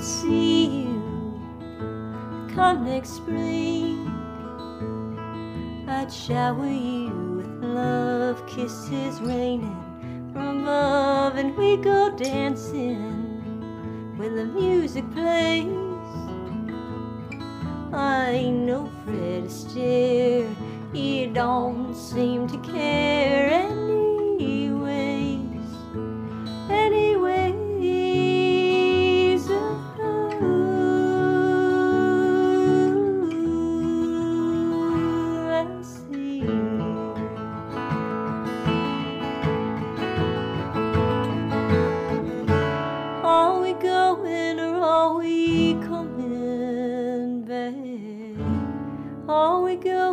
See 0.05 0.67
you 0.67 1.41
come 2.55 2.85
next 2.85 3.15
spring, 3.15 4.07
I'd 5.89 6.13
shower 6.13 6.67
you 6.67 7.09
with 7.37 7.65
love 7.65 8.47
kisses 8.47 9.19
raining 9.23 10.31
from 10.33 10.63
above, 10.65 11.37
and 11.37 11.57
we 11.57 11.79
go 11.79 12.15
dancing 12.15 13.09
when 14.19 14.37
the 14.37 14.45
music 14.45 15.11
plays. 15.13 15.65
I 17.95 18.31
ain't 18.31 18.67
no 18.67 18.91
Fred 19.05 19.45
Astaire, 19.45 20.55
you 20.93 21.33
don't 21.33 21.95
seem 21.95 22.47
to 22.49 22.59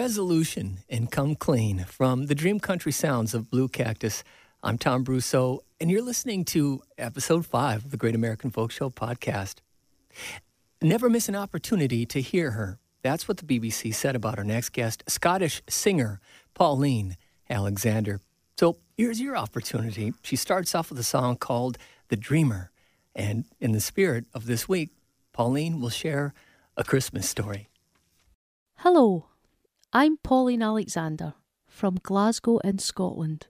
Resolution 0.00 0.78
and 0.88 1.12
Come 1.12 1.34
Clean 1.34 1.84
from 1.84 2.24
the 2.24 2.34
Dream 2.34 2.58
Country 2.58 2.90
Sounds 2.90 3.34
of 3.34 3.50
Blue 3.50 3.68
Cactus. 3.68 4.24
I'm 4.62 4.78
Tom 4.78 5.04
Brosseau, 5.04 5.58
and 5.78 5.90
you're 5.90 6.00
listening 6.00 6.46
to 6.46 6.80
episode 6.96 7.44
five 7.44 7.84
of 7.84 7.90
the 7.90 7.98
Great 7.98 8.14
American 8.14 8.50
Folk 8.50 8.70
Show 8.70 8.88
podcast. 8.88 9.56
Never 10.80 11.10
miss 11.10 11.28
an 11.28 11.36
opportunity 11.36 12.06
to 12.06 12.22
hear 12.22 12.52
her. 12.52 12.78
That's 13.02 13.28
what 13.28 13.36
the 13.36 13.44
BBC 13.44 13.94
said 13.94 14.16
about 14.16 14.38
our 14.38 14.44
next 14.44 14.70
guest, 14.70 15.04
Scottish 15.06 15.60
singer 15.68 16.18
Pauline 16.54 17.18
Alexander. 17.50 18.22
So 18.58 18.78
here's 18.96 19.20
your 19.20 19.36
opportunity. 19.36 20.14
She 20.22 20.34
starts 20.34 20.74
off 20.74 20.88
with 20.88 20.98
a 20.98 21.04
song 21.04 21.36
called 21.36 21.76
The 22.08 22.16
Dreamer. 22.16 22.70
And 23.14 23.44
in 23.60 23.72
the 23.72 23.80
spirit 23.80 24.24
of 24.32 24.46
this 24.46 24.66
week, 24.66 24.92
Pauline 25.34 25.78
will 25.78 25.90
share 25.90 26.32
a 26.74 26.84
Christmas 26.84 27.28
story. 27.28 27.68
Hello, 28.76 29.26
I'm 29.92 30.18
Pauline 30.18 30.62
Alexander 30.62 31.34
from 31.66 31.98
Glasgow 32.00 32.58
in 32.58 32.78
Scotland, 32.78 33.48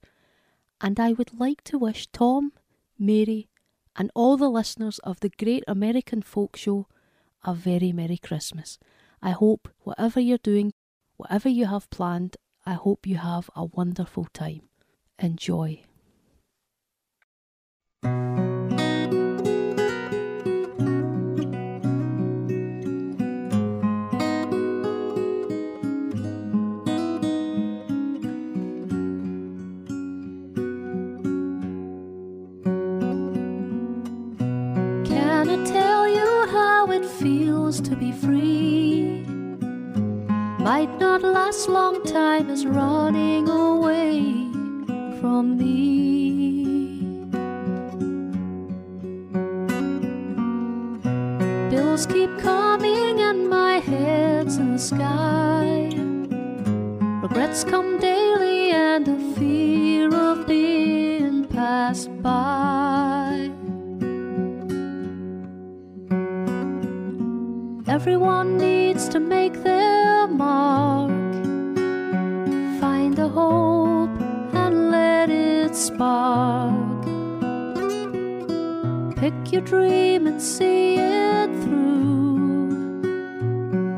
and 0.80 0.98
I 0.98 1.12
would 1.12 1.38
like 1.38 1.62
to 1.64 1.76
wish 1.76 2.06
Tom, 2.06 2.52
Mary, 2.98 3.50
and 3.94 4.10
all 4.14 4.38
the 4.38 4.48
listeners 4.48 4.98
of 5.00 5.20
the 5.20 5.28
Great 5.28 5.64
American 5.68 6.22
Folk 6.22 6.56
Show 6.56 6.86
a 7.44 7.52
very 7.52 7.92
Merry 7.92 8.16
Christmas. 8.16 8.78
I 9.20 9.32
hope 9.32 9.68
whatever 9.80 10.18
you're 10.18 10.38
doing, 10.38 10.72
whatever 11.18 11.50
you 11.50 11.66
have 11.66 11.90
planned, 11.90 12.38
I 12.64 12.72
hope 12.72 13.06
you 13.06 13.18
have 13.18 13.50
a 13.54 13.66
wonderful 13.66 14.26
time. 14.32 14.62
Enjoy. 15.18 15.82
I 35.50 35.56
tell 35.64 36.06
you 36.06 36.46
how 36.52 36.92
it 36.92 37.04
feels 37.04 37.80
to 37.80 37.96
be 37.96 38.12
free? 38.12 39.24
Might 40.60 40.96
not 41.00 41.22
last 41.22 41.68
long 41.68 42.04
time 42.04 42.48
is 42.50 42.64
running 42.64 43.48
away 43.48 44.20
from 45.20 45.58
me. 45.58 46.62
Bills 51.68 52.06
keep 52.06 52.30
coming 52.38 53.20
and 53.20 53.50
my 53.50 53.80
head's 53.80 54.56
in 54.56 54.74
the 54.74 54.78
sky. 54.78 55.90
Regrets 57.22 57.64
come 57.64 57.89
to 69.10 69.18
make 69.18 69.64
their 69.64 70.28
mark. 70.28 71.10
Find 72.80 73.18
a 73.18 73.28
hope 73.28 74.10
and 74.52 74.92
let 74.92 75.28
it 75.30 75.74
spark. 75.74 77.04
Pick 79.16 79.52
your 79.52 79.62
dream 79.62 80.28
and 80.28 80.40
see 80.40 80.94
it 80.94 81.50
through. 81.62 83.00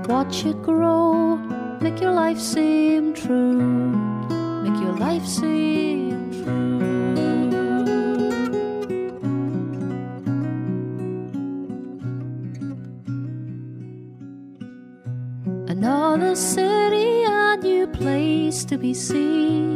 Watch 0.09 0.47
it 0.47 0.63
grow, 0.63 1.37
make 1.83 2.01
your 2.01 2.13
life 2.13 2.41
seem 2.41 3.13
true. 3.13 3.93
Make 4.63 4.81
your 4.81 4.97
life 4.97 5.27
seem 5.27 6.02
be 18.83 18.93
seen. 18.93 19.72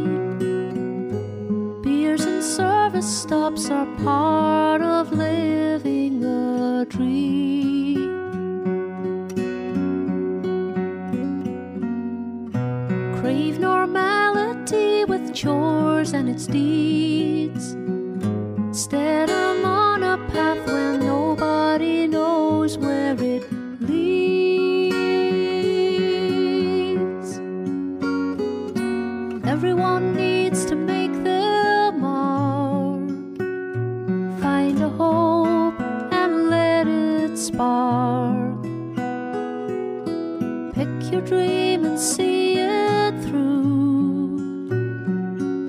dream 41.27 41.85
and 41.85 41.99
see 41.99 42.59
it 42.59 43.15
through. 43.25 44.41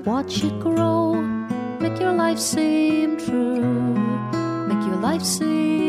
Watch 0.04 0.44
it 0.44 0.58
grow, 0.60 1.14
make 1.80 1.98
your 2.00 2.12
life 2.12 2.38
seem 2.38 3.16
true, 3.18 3.94
make 4.68 4.86
your 4.86 4.96
life 4.96 5.22
seem 5.22 5.87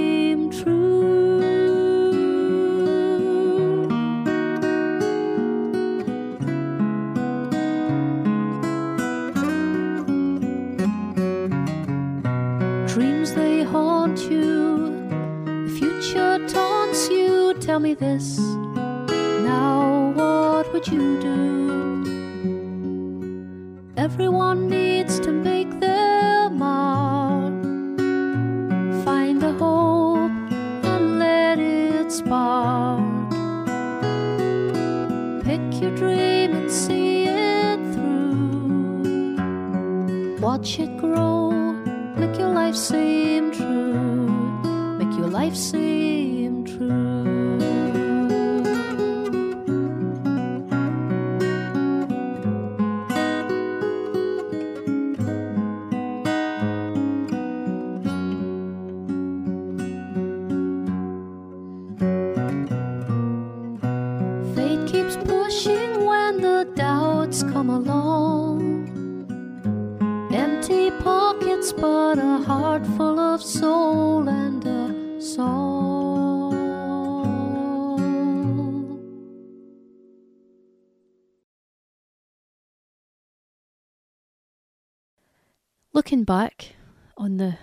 back 86.29 86.75
on 87.17 87.37
the 87.37 87.57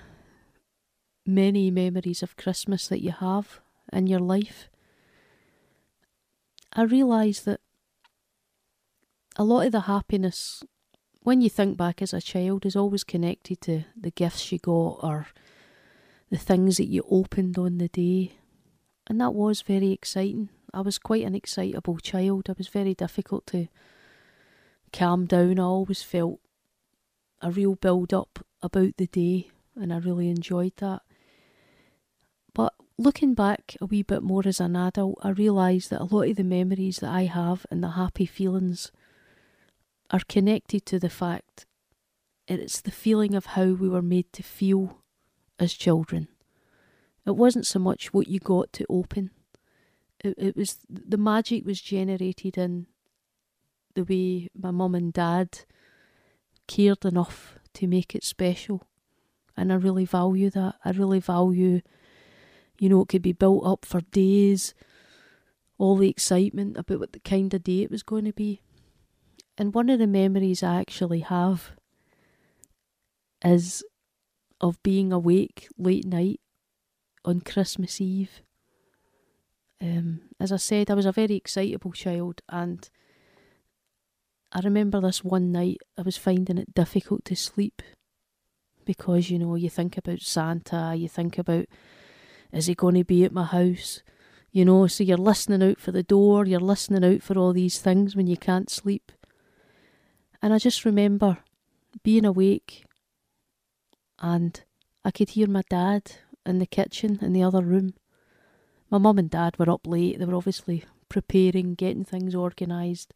many 1.25 1.71
memories 1.71 2.21
of 2.21 2.37
Christmas 2.37 2.89
that 2.89 3.01
you 3.01 3.13
have 3.13 3.61
in 3.93 4.09
your 4.09 4.19
life, 4.19 4.69
I 6.73 6.83
realise 6.83 7.39
that 7.43 7.61
a 9.37 9.45
lot 9.45 9.67
of 9.67 9.71
the 9.71 9.83
happiness, 9.83 10.65
when 11.21 11.41
you 11.41 11.49
think 11.49 11.77
back 11.77 12.03
as 12.03 12.13
a 12.13 12.21
child, 12.21 12.67
is 12.67 12.75
always 12.75 13.05
connected 13.05 13.61
to 13.61 13.85
the 13.97 14.11
gifts 14.11 14.51
you 14.51 14.59
got 14.59 14.99
or 15.01 15.29
the 16.33 16.37
things 16.37 16.79
that 16.79 16.89
you 16.89 17.05
opened 17.09 17.57
on 17.59 17.79
the 17.79 17.87
day. 17.87 18.33
And 19.07 19.21
that 19.21 19.33
was 19.33 19.63
very 19.63 19.93
exciting. 19.93 20.49
I 20.75 20.81
was 20.81 20.99
quite 20.99 21.25
an 21.25 21.37
excitable 21.37 21.99
child. 21.99 22.47
I 22.49 22.55
was 22.59 22.67
very 22.67 22.95
difficult 22.95 23.47
to 23.47 23.69
calm 24.93 25.27
down. 25.27 25.61
I 25.61 25.63
always 25.63 26.03
felt 26.03 26.41
a 27.41 27.51
real 27.51 27.75
build 27.75 28.13
up 28.13 28.45
about 28.63 28.97
the 28.97 29.07
day, 29.07 29.51
and 29.75 29.93
I 29.93 29.99
really 29.99 30.29
enjoyed 30.29 30.73
that. 30.79 31.03
But 32.55 32.75
looking 32.99 33.35
back 33.35 33.77
a 33.81 33.87
wee 33.87 34.03
bit 34.03 34.23
more 34.23 34.43
as 34.47 34.61
an 34.61 34.77
adult, 34.77 35.19
I 35.23 35.31
realise 35.31 35.89
that 35.89 36.01
a 36.01 36.05
lot 36.05 36.29
of 36.29 36.37
the 36.37 36.45
memories 36.45 36.99
that 36.99 37.11
I 37.11 37.25
have 37.25 37.67
and 37.71 37.83
the 37.83 37.91
happy 37.91 38.27
feelings 38.27 38.91
are 40.11 40.21
connected 40.29 40.87
to 40.87 40.99
the 40.99 41.11
fact 41.11 41.67
it's 42.49 42.81
the 42.81 42.91
feeling 42.91 43.35
of 43.35 43.47
how 43.47 43.73
we 43.73 43.89
were 43.89 44.03
made 44.03 44.33
to 44.33 44.43
feel 44.43 44.99
as 45.59 45.73
children. 45.73 46.29
It 47.27 47.37
wasn't 47.37 47.67
so 47.67 47.81
much 47.81 48.13
what 48.13 48.29
you 48.29 48.39
got 48.39 48.73
to 48.75 48.87
open. 48.89 49.31
It, 50.21 50.35
it 50.39 50.57
was 50.57 50.79
the 50.89 51.17
magic 51.17 51.67
was 51.67 51.81
generated 51.81 52.57
in 52.57 52.87
the 53.95 54.05
way 54.05 54.49
my 54.57 54.71
mum 54.71 54.95
and 54.95 55.13
dad 55.13 55.65
cared 56.67 57.05
enough 57.05 57.59
to 57.75 57.87
make 57.87 58.15
it 58.15 58.25
special. 58.25 58.87
And 59.57 59.73
I 59.73 59.77
really 59.77 60.05
value 60.05 60.51
that. 60.51 60.77
I 60.85 60.91
really 60.91 61.21
value, 61.21 61.81
you 62.79 62.89
know, 62.89 63.01
it 63.03 63.09
could 63.09 63.23
be 63.23 63.33
built 63.33 63.67
up 63.67 63.85
for 63.85 64.01
days, 64.01 64.75
all 65.79 65.97
the 65.97 66.11
excitement 66.11 66.77
about 66.77 67.01
what 67.01 67.13
the 67.13 67.21
kind 67.21 67.53
of 67.55 67.65
day 67.65 67.83
it 67.83 67.91
was 67.91 68.03
going 68.03 68.25
to 68.25 68.33
be. 68.33 68.61
And 69.59 69.73
one 69.73 69.89
of 69.89 69.99
the 69.99 70.07
memories 70.07 70.63
I 70.63 70.81
actually 70.81 71.21
have 71.21 71.73
is 73.45 73.83
of 74.61 74.83
being 74.83 75.13
awake 75.13 75.69
late 75.79 76.05
night 76.05 76.41
on 77.25 77.41
Christmas 77.41 78.01
Eve. 78.01 78.43
Um, 79.81 80.23
as 80.41 80.53
I 80.53 80.57
said, 80.57 80.91
I 80.91 80.95
was 80.95 81.07
a 81.07 81.13
very 81.13 81.35
excitable 81.35 81.93
child, 81.93 82.41
and 82.49 82.89
I 84.53 84.61
remember 84.61 85.01
this 85.01 85.25
one 85.25 85.53
night 85.53 85.79
I 85.99 86.03
was 86.03 86.17
finding 86.17 86.59
it 86.59 86.75
difficult 86.75 87.25
to 87.27 87.37
sleep 87.37 87.83
because 88.85 89.31
you 89.31 89.39
know 89.39 89.57
you 89.57 89.69
think 89.69 89.99
about 89.99 90.21
Santa, 90.21 90.95
you 90.97 91.09
think 91.09 91.39
about 91.39 91.67
is 92.53 92.67
he 92.67 92.75
going 92.75 92.95
to 92.95 93.05
be 93.05 93.25
at 93.25 93.33
my 93.33 93.45
house, 93.45 94.03
you 94.53 94.65
know, 94.65 94.87
so 94.87 95.05
you're 95.05 95.19
listening 95.19 95.63
out 95.63 95.81
for 95.81 95.93
the 95.93 96.03
door, 96.03 96.47
you're 96.47 96.61
listening 96.61 97.05
out 97.05 97.23
for 97.23 97.37
all 97.37 97.53
these 97.53 97.79
things 97.81 98.15
when 98.15 98.27
you 98.27 98.37
can't 98.37 98.71
sleep. 98.71 99.13
And 100.41 100.55
I 100.55 100.59
just 100.59 100.85
remember 100.85 101.39
being 102.03 102.25
awake 102.25 102.85
and 104.21 104.63
I 105.05 105.11
could 105.11 105.31
hear 105.31 105.49
my 105.49 105.63
dad 105.69 106.13
in 106.47 106.59
the 106.59 106.67
kitchen 106.67 107.19
in 107.21 107.33
the 107.33 107.43
other 107.43 107.63
room. 107.63 107.95
My 108.91 108.99
mum 108.99 109.19
and 109.19 109.29
dad 109.29 109.59
were 109.59 109.71
up 109.71 109.87
late, 109.87 110.19
they 110.19 110.25
were 110.25 110.37
obviously 110.37 110.85
preparing, 111.09 111.75
getting 111.75 112.05
things 112.05 112.35
organised. 112.35 113.13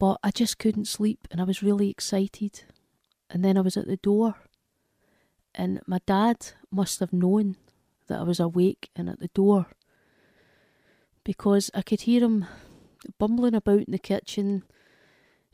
But 0.00 0.18
I 0.24 0.30
just 0.30 0.58
couldn't 0.58 0.88
sleep 0.88 1.28
and 1.30 1.42
I 1.42 1.44
was 1.44 1.62
really 1.62 1.90
excited. 1.90 2.64
And 3.28 3.44
then 3.44 3.58
I 3.58 3.60
was 3.60 3.76
at 3.76 3.86
the 3.86 3.98
door 3.98 4.34
and 5.54 5.80
my 5.86 6.00
dad 6.06 6.52
must 6.70 7.00
have 7.00 7.12
known 7.12 7.56
that 8.06 8.18
I 8.18 8.22
was 8.22 8.40
awake 8.40 8.88
and 8.96 9.10
at 9.10 9.20
the 9.20 9.28
door 9.28 9.66
because 11.22 11.70
I 11.74 11.82
could 11.82 12.00
hear 12.02 12.22
him 12.22 12.46
bumbling 13.18 13.54
about 13.54 13.80
in 13.80 13.90
the 13.90 13.98
kitchen. 13.98 14.64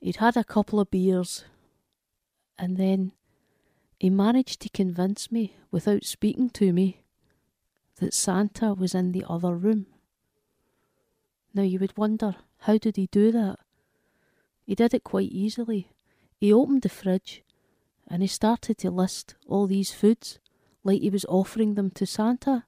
He'd 0.00 0.16
had 0.16 0.36
a 0.36 0.44
couple 0.44 0.78
of 0.78 0.92
beers 0.92 1.44
and 2.56 2.76
then 2.76 3.12
he 3.98 4.10
managed 4.10 4.60
to 4.60 4.68
convince 4.68 5.32
me 5.32 5.56
without 5.72 6.04
speaking 6.04 6.50
to 6.50 6.72
me 6.72 7.02
that 7.96 8.14
Santa 8.14 8.74
was 8.74 8.94
in 8.94 9.10
the 9.10 9.24
other 9.28 9.56
room. 9.56 9.86
Now 11.52 11.62
you 11.62 11.80
would 11.80 11.98
wonder, 11.98 12.36
how 12.58 12.78
did 12.78 12.94
he 12.94 13.08
do 13.08 13.32
that? 13.32 13.58
He 14.66 14.74
did 14.74 14.92
it 14.92 15.04
quite 15.04 15.30
easily. 15.30 15.92
He 16.36 16.52
opened 16.52 16.82
the 16.82 16.88
fridge 16.88 17.42
and 18.08 18.20
he 18.20 18.28
started 18.28 18.78
to 18.78 18.90
list 18.90 19.36
all 19.46 19.66
these 19.66 19.92
foods 19.92 20.38
like 20.84 21.00
he 21.00 21.10
was 21.10 21.24
offering 21.26 21.74
them 21.74 21.90
to 21.92 22.06
Santa. 22.06 22.64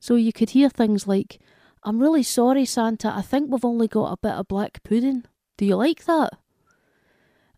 So 0.00 0.16
you 0.16 0.32
could 0.32 0.50
hear 0.50 0.68
things 0.68 1.06
like, 1.06 1.40
I'm 1.84 2.00
really 2.00 2.22
sorry, 2.22 2.64
Santa, 2.64 3.12
I 3.14 3.22
think 3.22 3.50
we've 3.50 3.64
only 3.64 3.88
got 3.88 4.12
a 4.12 4.16
bit 4.16 4.32
of 4.32 4.48
black 4.48 4.82
pudding. 4.82 5.24
Do 5.56 5.64
you 5.64 5.76
like 5.76 6.04
that? 6.04 6.30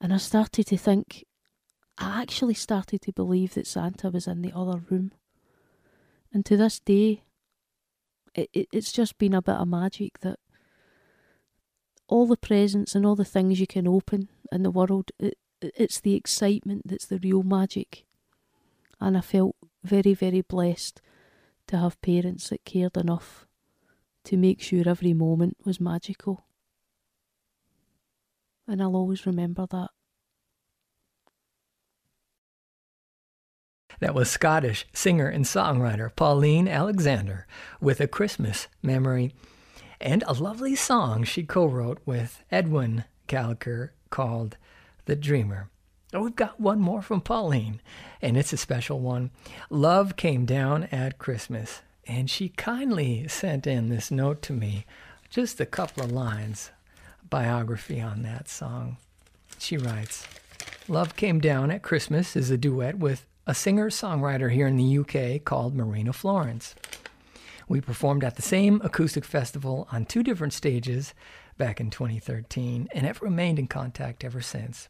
And 0.00 0.12
I 0.12 0.18
started 0.18 0.66
to 0.66 0.76
think, 0.76 1.24
I 1.98 2.22
actually 2.22 2.54
started 2.54 3.02
to 3.02 3.12
believe 3.12 3.54
that 3.54 3.66
Santa 3.66 4.10
was 4.10 4.26
in 4.26 4.42
the 4.42 4.52
other 4.54 4.82
room. 4.90 5.12
And 6.32 6.46
to 6.46 6.56
this 6.56 6.80
day, 6.80 7.22
it, 8.34 8.48
it, 8.52 8.68
it's 8.72 8.92
just 8.92 9.18
been 9.18 9.34
a 9.34 9.42
bit 9.42 9.56
of 9.56 9.68
magic 9.68 10.20
that 10.20 10.38
all 12.10 12.26
the 12.26 12.36
presents 12.36 12.94
and 12.94 13.06
all 13.06 13.14
the 13.14 13.24
things 13.24 13.60
you 13.60 13.66
can 13.66 13.86
open 13.86 14.28
in 14.52 14.64
the 14.64 14.70
world, 14.70 15.12
it, 15.18 15.38
it's 15.62 16.00
the 16.00 16.16
excitement 16.16 16.82
that's 16.84 17.06
the 17.06 17.20
real 17.20 17.44
magic. 17.44 18.04
And 19.00 19.16
I 19.16 19.20
felt 19.20 19.56
very, 19.84 20.12
very 20.12 20.42
blessed 20.42 21.00
to 21.68 21.78
have 21.78 22.02
parents 22.02 22.48
that 22.48 22.64
cared 22.64 22.96
enough 22.96 23.46
to 24.24 24.36
make 24.36 24.60
sure 24.60 24.88
every 24.88 25.14
moment 25.14 25.56
was 25.64 25.80
magical. 25.80 26.44
And 28.66 28.82
I'll 28.82 28.96
always 28.96 29.24
remember 29.24 29.66
that. 29.70 29.90
That 34.00 34.14
was 34.14 34.30
Scottish 34.30 34.86
singer 34.92 35.28
and 35.28 35.44
songwriter 35.44 36.14
Pauline 36.14 36.66
Alexander 36.66 37.46
with 37.80 38.00
a 38.00 38.08
Christmas 38.08 38.66
memory 38.82 39.32
and 40.00 40.24
a 40.26 40.32
lovely 40.32 40.74
song 40.74 41.24
she 41.24 41.42
co 41.42 41.66
wrote 41.66 41.98
with 42.06 42.42
Edwin 42.50 43.04
Gallagher 43.26 43.92
called 44.08 44.56
The 45.04 45.16
Dreamer. 45.16 45.68
Oh, 46.12 46.22
we've 46.22 46.34
got 46.34 46.58
one 46.58 46.80
more 46.80 47.02
from 47.02 47.20
Pauline, 47.20 47.80
and 48.20 48.36
it's 48.36 48.52
a 48.52 48.56
special 48.56 48.98
one. 48.98 49.30
Love 49.68 50.16
came 50.16 50.44
down 50.44 50.84
at 50.84 51.18
Christmas, 51.18 51.82
and 52.06 52.28
she 52.28 52.48
kindly 52.48 53.28
sent 53.28 53.66
in 53.66 53.88
this 53.88 54.10
note 54.10 54.42
to 54.42 54.52
me, 54.52 54.86
just 55.28 55.60
a 55.60 55.66
couple 55.66 56.02
of 56.02 56.10
lines, 56.10 56.72
biography 57.28 58.00
on 58.00 58.22
that 58.22 58.48
song. 58.48 58.96
She 59.58 59.76
writes 59.76 60.26
Love 60.88 61.14
Came 61.14 61.38
Down 61.38 61.70
at 61.70 61.82
Christmas 61.82 62.34
is 62.34 62.50
a 62.50 62.58
duet 62.58 62.98
with 62.98 63.24
a 63.46 63.54
singer 63.54 63.90
songwriter 63.90 64.50
here 64.50 64.66
in 64.66 64.76
the 64.76 64.98
UK 64.98 65.44
called 65.44 65.76
Marina 65.76 66.12
Florence. 66.12 66.74
We 67.70 67.80
performed 67.80 68.24
at 68.24 68.34
the 68.34 68.42
same 68.42 68.80
acoustic 68.82 69.24
festival 69.24 69.86
on 69.92 70.04
two 70.04 70.24
different 70.24 70.52
stages 70.52 71.14
back 71.56 71.78
in 71.78 71.88
2013 71.88 72.88
and 72.90 73.06
have 73.06 73.22
remained 73.22 73.60
in 73.60 73.68
contact 73.68 74.24
ever 74.24 74.40
since. 74.40 74.88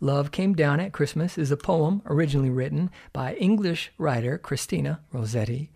Love 0.00 0.30
Came 0.30 0.52
Down 0.52 0.80
at 0.80 0.92
Christmas 0.92 1.38
is 1.38 1.50
a 1.50 1.56
poem 1.56 2.02
originally 2.04 2.50
written 2.50 2.90
by 3.14 3.36
English 3.36 3.90
writer 3.96 4.36
Christina 4.36 5.00
Rossetti, 5.10 5.72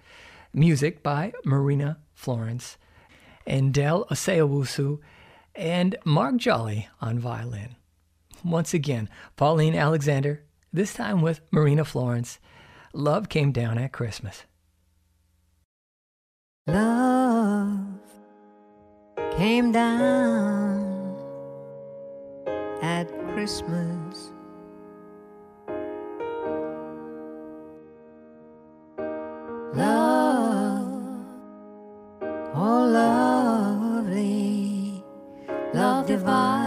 music 0.52 1.02
by 1.02 1.32
Marina 1.46 1.96
Florence, 2.12 2.76
and 3.46 3.72
Del 3.72 4.04
Oseowusu, 4.10 4.98
and 5.54 5.96
Mark 6.04 6.36
Jolly 6.36 6.90
on 7.00 7.18
violin. 7.18 7.74
Once 8.44 8.74
again, 8.74 9.08
Pauline 9.36 9.74
Alexander, 9.74 10.42
this 10.70 10.92
time 10.92 11.22
with 11.22 11.40
Marina 11.50 11.86
Florence. 11.86 12.38
Love 12.92 13.30
Came 13.30 13.50
Down 13.50 13.78
at 13.78 13.92
Christmas. 13.92 14.44
Love 16.66 17.78
came 19.36 19.70
down 19.70 21.14
at 22.80 23.06
Christmas. 23.34 24.30
Love, 29.74 31.26
oh 32.54 32.86
lovely, 34.06 34.24
love 35.74 36.06
divine. 36.06 36.64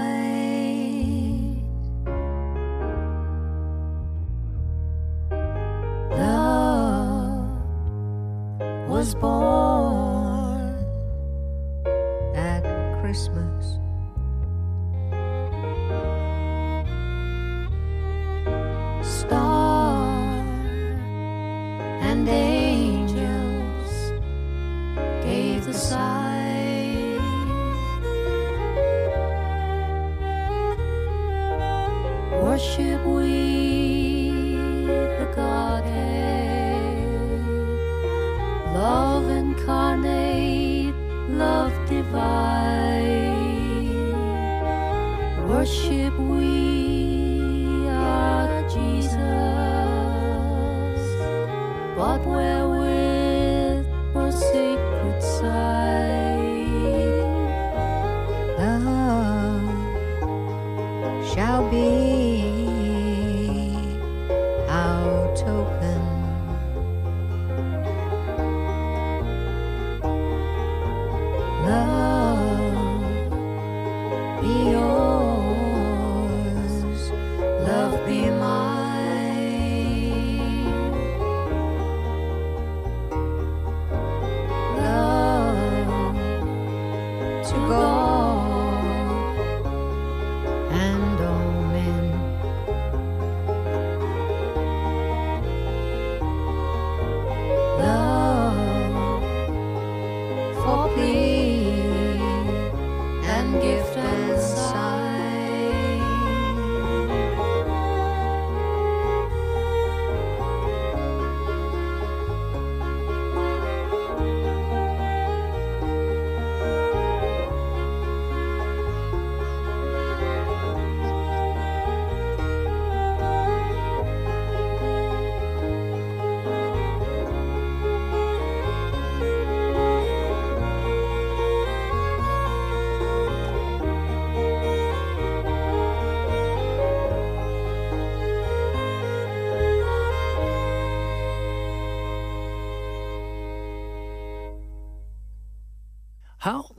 Love 6.12 7.50
was 8.88 9.16
born 9.16 9.57
Christmas. 13.08 13.47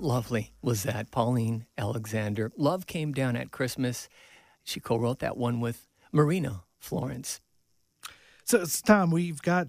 Lovely 0.00 0.52
was 0.62 0.84
that, 0.84 1.10
Pauline 1.10 1.66
Alexander? 1.76 2.52
Love 2.56 2.86
Came 2.86 3.12
Down 3.12 3.34
at 3.34 3.50
Christmas. 3.50 4.08
She 4.62 4.78
co 4.78 4.96
wrote 4.96 5.18
that 5.18 5.36
one 5.36 5.60
with 5.60 5.88
Marina 6.12 6.62
Florence. 6.78 7.40
So, 8.44 8.62
it's 8.62 8.80
Tom, 8.80 9.10
we've 9.10 9.42
got 9.42 9.66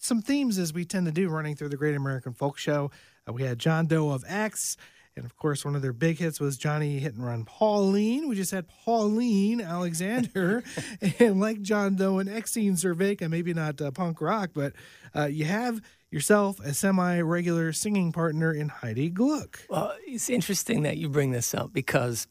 some 0.00 0.20
themes 0.20 0.58
as 0.58 0.72
we 0.72 0.84
tend 0.84 1.06
to 1.06 1.12
do 1.12 1.28
running 1.28 1.54
through 1.54 1.68
the 1.68 1.76
Great 1.76 1.94
American 1.94 2.32
Folk 2.32 2.58
Show. 2.58 2.90
Uh, 3.28 3.32
we 3.32 3.44
had 3.44 3.58
John 3.58 3.86
Doe 3.86 4.10
of 4.10 4.24
X, 4.26 4.76
and 5.14 5.24
of 5.24 5.36
course, 5.36 5.64
one 5.64 5.76
of 5.76 5.82
their 5.82 5.92
big 5.92 6.18
hits 6.18 6.40
was 6.40 6.56
Johnny 6.56 6.98
Hit 6.98 7.14
and 7.14 7.24
Run 7.24 7.44
Pauline. 7.44 8.28
We 8.28 8.34
just 8.34 8.50
had 8.50 8.66
Pauline 8.68 9.60
Alexander, 9.60 10.64
and 11.20 11.40
like 11.40 11.62
John 11.62 11.94
Doe 11.94 12.18
and 12.18 12.28
Exene 12.28 12.72
Cervenka, 12.72 13.30
maybe 13.30 13.54
not 13.54 13.80
uh, 13.80 13.92
punk 13.92 14.20
rock, 14.20 14.50
but 14.54 14.72
uh, 15.14 15.26
you 15.26 15.44
have 15.44 15.80
yourself 16.10 16.60
a 16.60 16.74
semi 16.74 17.20
regular 17.20 17.72
singing 17.72 18.12
partner 18.12 18.52
in 18.52 18.68
Heidi 18.68 19.10
Gluck. 19.10 19.60
Well, 19.68 19.94
it's 20.06 20.28
interesting 20.30 20.82
that 20.82 20.96
you 20.96 21.08
bring 21.08 21.30
this 21.30 21.54
up 21.54 21.72
because 21.72 22.26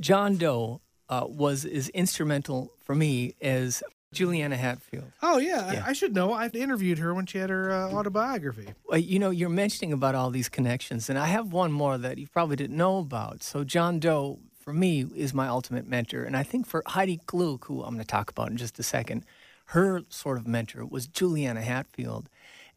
John 0.00 0.36
Doe 0.36 0.80
uh, 1.08 1.26
was 1.28 1.64
as 1.64 1.88
instrumental 1.90 2.72
for 2.80 2.94
me 2.94 3.34
as 3.40 3.82
Juliana 4.12 4.56
Hatfield. 4.56 5.10
Oh, 5.22 5.38
yeah, 5.38 5.72
Yeah. 5.72 5.84
I, 5.86 5.90
I 5.90 5.92
should 5.94 6.14
know. 6.14 6.32
I've 6.32 6.54
interviewed 6.54 6.98
her 6.98 7.14
when 7.14 7.26
she 7.26 7.38
had 7.38 7.50
her 7.50 7.72
uh, 7.72 7.92
autobiography. 7.92 8.68
Well, 8.86 8.98
you 8.98 9.18
know, 9.18 9.30
you're 9.30 9.48
mentioning 9.48 9.92
about 9.92 10.14
all 10.14 10.30
these 10.30 10.48
connections, 10.48 11.08
and 11.08 11.18
I 11.18 11.26
have 11.26 11.52
one 11.52 11.72
more 11.72 11.96
that 11.98 12.18
you 12.18 12.26
probably 12.26 12.56
didn't 12.56 12.76
know 12.76 12.98
about. 12.98 13.42
So, 13.42 13.64
John 13.64 13.98
Doe, 13.98 14.38
for 14.60 14.72
me, 14.74 15.06
is 15.14 15.32
my 15.32 15.48
ultimate 15.48 15.86
mentor. 15.86 16.24
And 16.24 16.36
I 16.36 16.42
think 16.42 16.66
for 16.66 16.82
Heidi 16.86 17.20
Gluck, 17.26 17.64
who 17.66 17.82
I'm 17.82 17.94
going 17.94 18.00
to 18.00 18.06
talk 18.06 18.30
about 18.30 18.50
in 18.50 18.58
just 18.58 18.78
a 18.78 18.82
second, 18.82 19.24
her 19.66 20.02
sort 20.10 20.36
of 20.36 20.46
mentor 20.46 20.84
was 20.84 21.06
Juliana 21.06 21.62
Hatfield. 21.62 22.28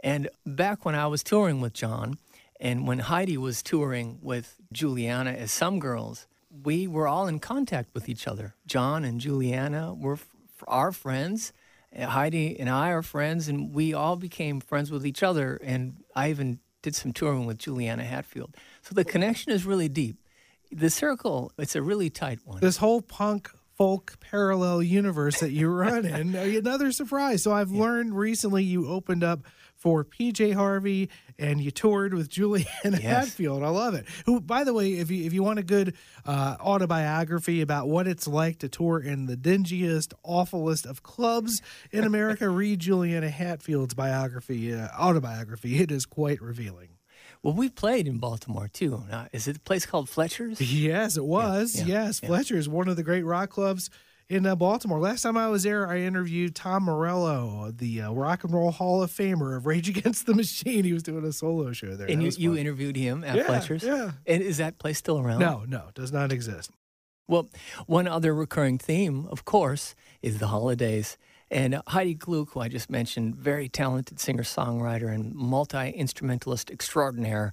And 0.05 0.29
back 0.45 0.85
when 0.85 0.93
I 0.93 1.07
was 1.07 1.23
touring 1.23 1.61
with 1.61 1.73
John, 1.73 2.19
and 2.59 2.87
when 2.87 2.99
Heidi 2.99 3.37
was 3.37 3.63
touring 3.63 4.19
with 4.21 4.55
Juliana 4.71 5.31
as 5.31 5.51
some 5.51 5.79
girls, 5.79 6.27
we 6.63 6.85
were 6.85 7.07
all 7.07 7.25
in 7.27 7.39
contact 7.39 7.89
with 7.95 8.07
each 8.07 8.27
other. 8.27 8.53
John 8.67 9.03
and 9.03 9.19
Juliana 9.19 9.95
were 9.95 10.13
f- 10.13 10.27
our 10.67 10.91
friends. 10.91 11.53
Heidi 11.99 12.59
and 12.59 12.69
I 12.69 12.89
are 12.89 13.01
friends, 13.01 13.47
and 13.47 13.73
we 13.73 13.95
all 13.95 14.15
became 14.15 14.61
friends 14.61 14.91
with 14.91 15.07
each 15.07 15.23
other. 15.23 15.59
And 15.63 16.03
I 16.15 16.29
even 16.29 16.59
did 16.83 16.95
some 16.95 17.11
touring 17.11 17.47
with 17.47 17.57
Juliana 17.57 18.03
Hatfield. 18.03 18.55
So 18.83 18.93
the 18.93 19.03
connection 19.03 19.51
is 19.53 19.65
really 19.65 19.89
deep. 19.89 20.17
The 20.71 20.91
circle, 20.91 21.51
it's 21.57 21.75
a 21.75 21.81
really 21.81 22.11
tight 22.11 22.39
one. 22.45 22.59
This 22.61 22.77
whole 22.77 23.01
punk 23.01 23.49
folk 23.75 24.19
parallel 24.19 24.83
universe 24.83 25.39
that 25.39 25.51
you 25.51 25.67
run 25.67 26.05
in. 26.05 26.35
Another 26.57 26.91
surprise. 26.91 27.41
So 27.41 27.51
I've 27.51 27.71
learned 27.71 28.15
recently 28.15 28.63
you 28.63 28.87
opened 28.87 29.23
up 29.23 29.39
for 29.85 30.03
PJ 30.03 30.55
Harvey 30.55 31.11
and 31.37 31.61
you 31.61 31.69
toured 31.69 32.15
with 32.15 32.27
Julianne 32.27 32.65
Yes. 32.83 33.01
Hatfield. 33.03 33.61
I 33.61 33.67
love 33.67 33.93
it. 33.93 34.07
Who, 34.25 34.41
by 34.41 34.63
the 34.63 34.73
way, 34.73 34.93
if 34.93 35.11
you 35.11 35.23
if 35.25 35.31
you 35.31 35.43
want 35.43 35.59
a 35.59 35.63
good 35.63 35.93
uh, 36.25 36.55
autobiography 36.59 37.61
about 37.61 37.87
what 37.87 38.07
it's 38.07 38.27
like 38.27 38.57
to 38.59 38.67
tour 38.67 38.99
in 38.99 39.27
the 39.27 39.37
dingiest, 39.37 40.13
awfulest 40.23 40.87
of 40.87 41.03
clubs 41.03 41.61
in 41.91 42.03
America, 42.03 42.49
read 42.61 42.79
Juliana 42.79 43.29
Hatfield's 43.29 43.93
biography, 43.93 44.73
uh, 44.73 44.87
autobiography. 44.99 45.77
It 45.77 45.91
is 45.91 46.07
quite 46.07 46.41
revealing. 46.41 46.89
Well, 47.43 47.53
we 47.53 47.69
played 47.69 48.07
in 48.07 48.17
Baltimore 48.17 48.67
too. 48.67 49.03
Uh, 49.11 49.25
is 49.33 49.47
it 49.47 49.57
a 49.57 49.59
place 49.59 49.85
called 49.85 50.09
Fletcher's? 50.09 50.59
Yes, 50.59 51.15
it 51.15 51.25
was. 51.25 51.75
yeah, 51.75 51.85
yes, 52.05 52.21
yeah. 52.23 52.27
Fletcher 52.29 52.57
is 52.57 52.67
one 52.67 52.87
of 52.87 52.95
the 52.95 53.03
great 53.03 53.21
rock 53.23 53.51
clubs 53.51 53.91
in 54.29 54.45
uh, 54.45 54.55
Baltimore. 54.55 54.99
Last 54.99 55.21
time 55.21 55.37
I 55.37 55.47
was 55.49 55.63
there, 55.63 55.87
I 55.87 55.99
interviewed 55.99 56.55
Tom 56.55 56.83
Morello, 56.83 57.71
the 57.75 58.01
uh, 58.01 58.11
Rock 58.11 58.43
and 58.43 58.53
Roll 58.53 58.71
Hall 58.71 59.01
of 59.03 59.11
Famer 59.11 59.55
of 59.55 59.65
Rage 59.65 59.89
Against 59.95 60.25
the 60.25 60.33
Machine. 60.33 60.83
He 60.83 60.93
was 60.93 61.03
doing 61.03 61.23
a 61.25 61.31
solo 61.31 61.71
show 61.73 61.95
there. 61.95 62.07
And 62.09 62.23
you, 62.23 62.31
you 62.37 62.57
interviewed 62.57 62.95
him 62.95 63.23
at 63.23 63.35
Yeah, 63.35 63.43
Fletcher's? 63.43 63.83
yeah. 63.83 64.11
And 64.25 64.41
is 64.41 64.57
that 64.57 64.77
place 64.79 64.97
still 64.97 65.19
around? 65.19 65.39
No, 65.39 65.63
no, 65.67 65.89
does 65.93 66.11
not 66.11 66.31
exist. 66.31 66.71
Well, 67.27 67.49
one 67.87 68.07
other 68.07 68.33
recurring 68.35 68.77
theme, 68.77 69.27
of 69.31 69.45
course, 69.45 69.95
is 70.21 70.39
the 70.39 70.47
holidays. 70.47 71.17
And 71.51 71.81
Heidi 71.87 72.15
Gluck, 72.15 72.51
who 72.51 72.59
I 72.59 72.67
just 72.67 72.89
mentioned, 72.89 73.35
very 73.35 73.69
talented 73.69 74.19
singer 74.19 74.43
songwriter 74.43 75.13
and 75.13 75.33
multi 75.33 75.89
instrumentalist 75.89 76.71
extraordinaire. 76.71 77.51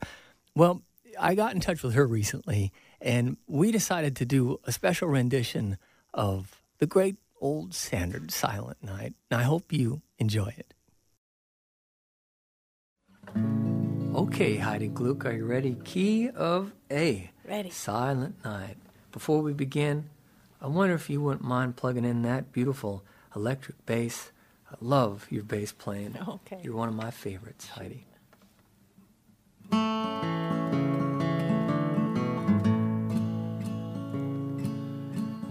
Well, 0.54 0.82
I 1.20 1.34
got 1.34 1.54
in 1.54 1.60
touch 1.60 1.82
with 1.82 1.94
her 1.94 2.06
recently, 2.06 2.72
and 3.00 3.36
we 3.46 3.70
decided 3.70 4.16
to 4.16 4.24
do 4.24 4.58
a 4.64 4.72
special 4.72 5.08
rendition 5.08 5.76
of 6.14 6.61
the 6.82 6.86
great 6.88 7.14
old 7.40 7.72
standard 7.72 8.32
Silent 8.32 8.82
Night. 8.82 9.14
And 9.30 9.40
I 9.40 9.44
hope 9.44 9.72
you 9.72 10.02
enjoy 10.18 10.52
it. 10.58 10.74
Okay, 14.12 14.56
Heidi 14.56 14.88
Gluck, 14.88 15.24
are 15.24 15.30
you 15.30 15.44
ready? 15.44 15.76
Key 15.84 16.28
of 16.30 16.72
A. 16.90 17.30
Ready. 17.48 17.70
Silent 17.70 18.44
Night. 18.44 18.78
Before 19.12 19.42
we 19.42 19.52
begin, 19.52 20.10
I 20.60 20.66
wonder 20.66 20.96
if 20.96 21.08
you 21.08 21.20
wouldn't 21.20 21.44
mind 21.44 21.76
plugging 21.76 22.04
in 22.04 22.22
that 22.22 22.50
beautiful 22.50 23.04
electric 23.36 23.86
bass. 23.86 24.32
I 24.68 24.74
love 24.80 25.28
your 25.30 25.44
bass 25.44 25.70
playing. 25.70 26.18
Okay. 26.26 26.58
You're 26.64 26.74
one 26.74 26.88
of 26.88 26.96
my 26.96 27.12
favorites, 27.12 27.68
Heidi. 27.68 28.06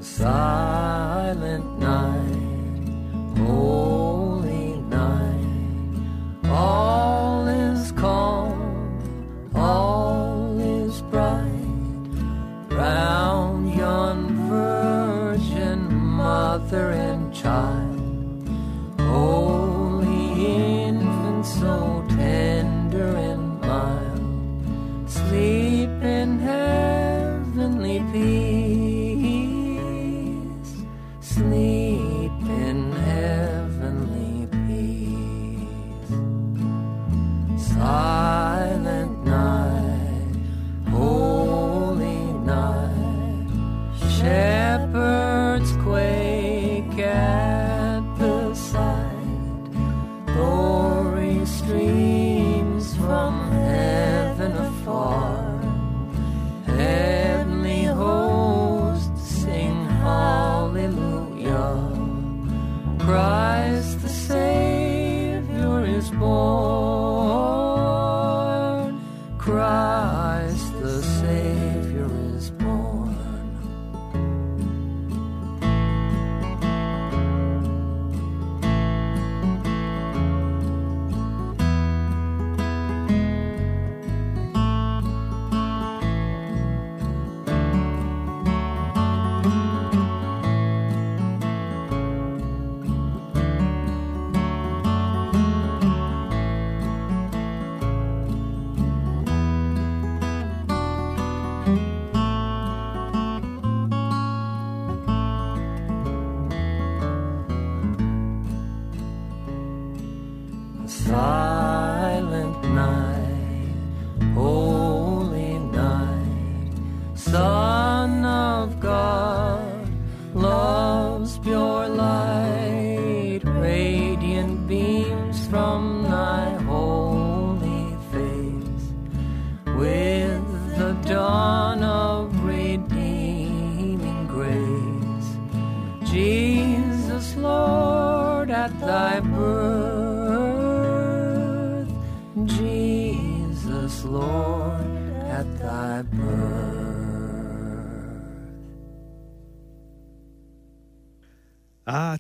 Silent 0.02 0.91
night, 3.48 3.91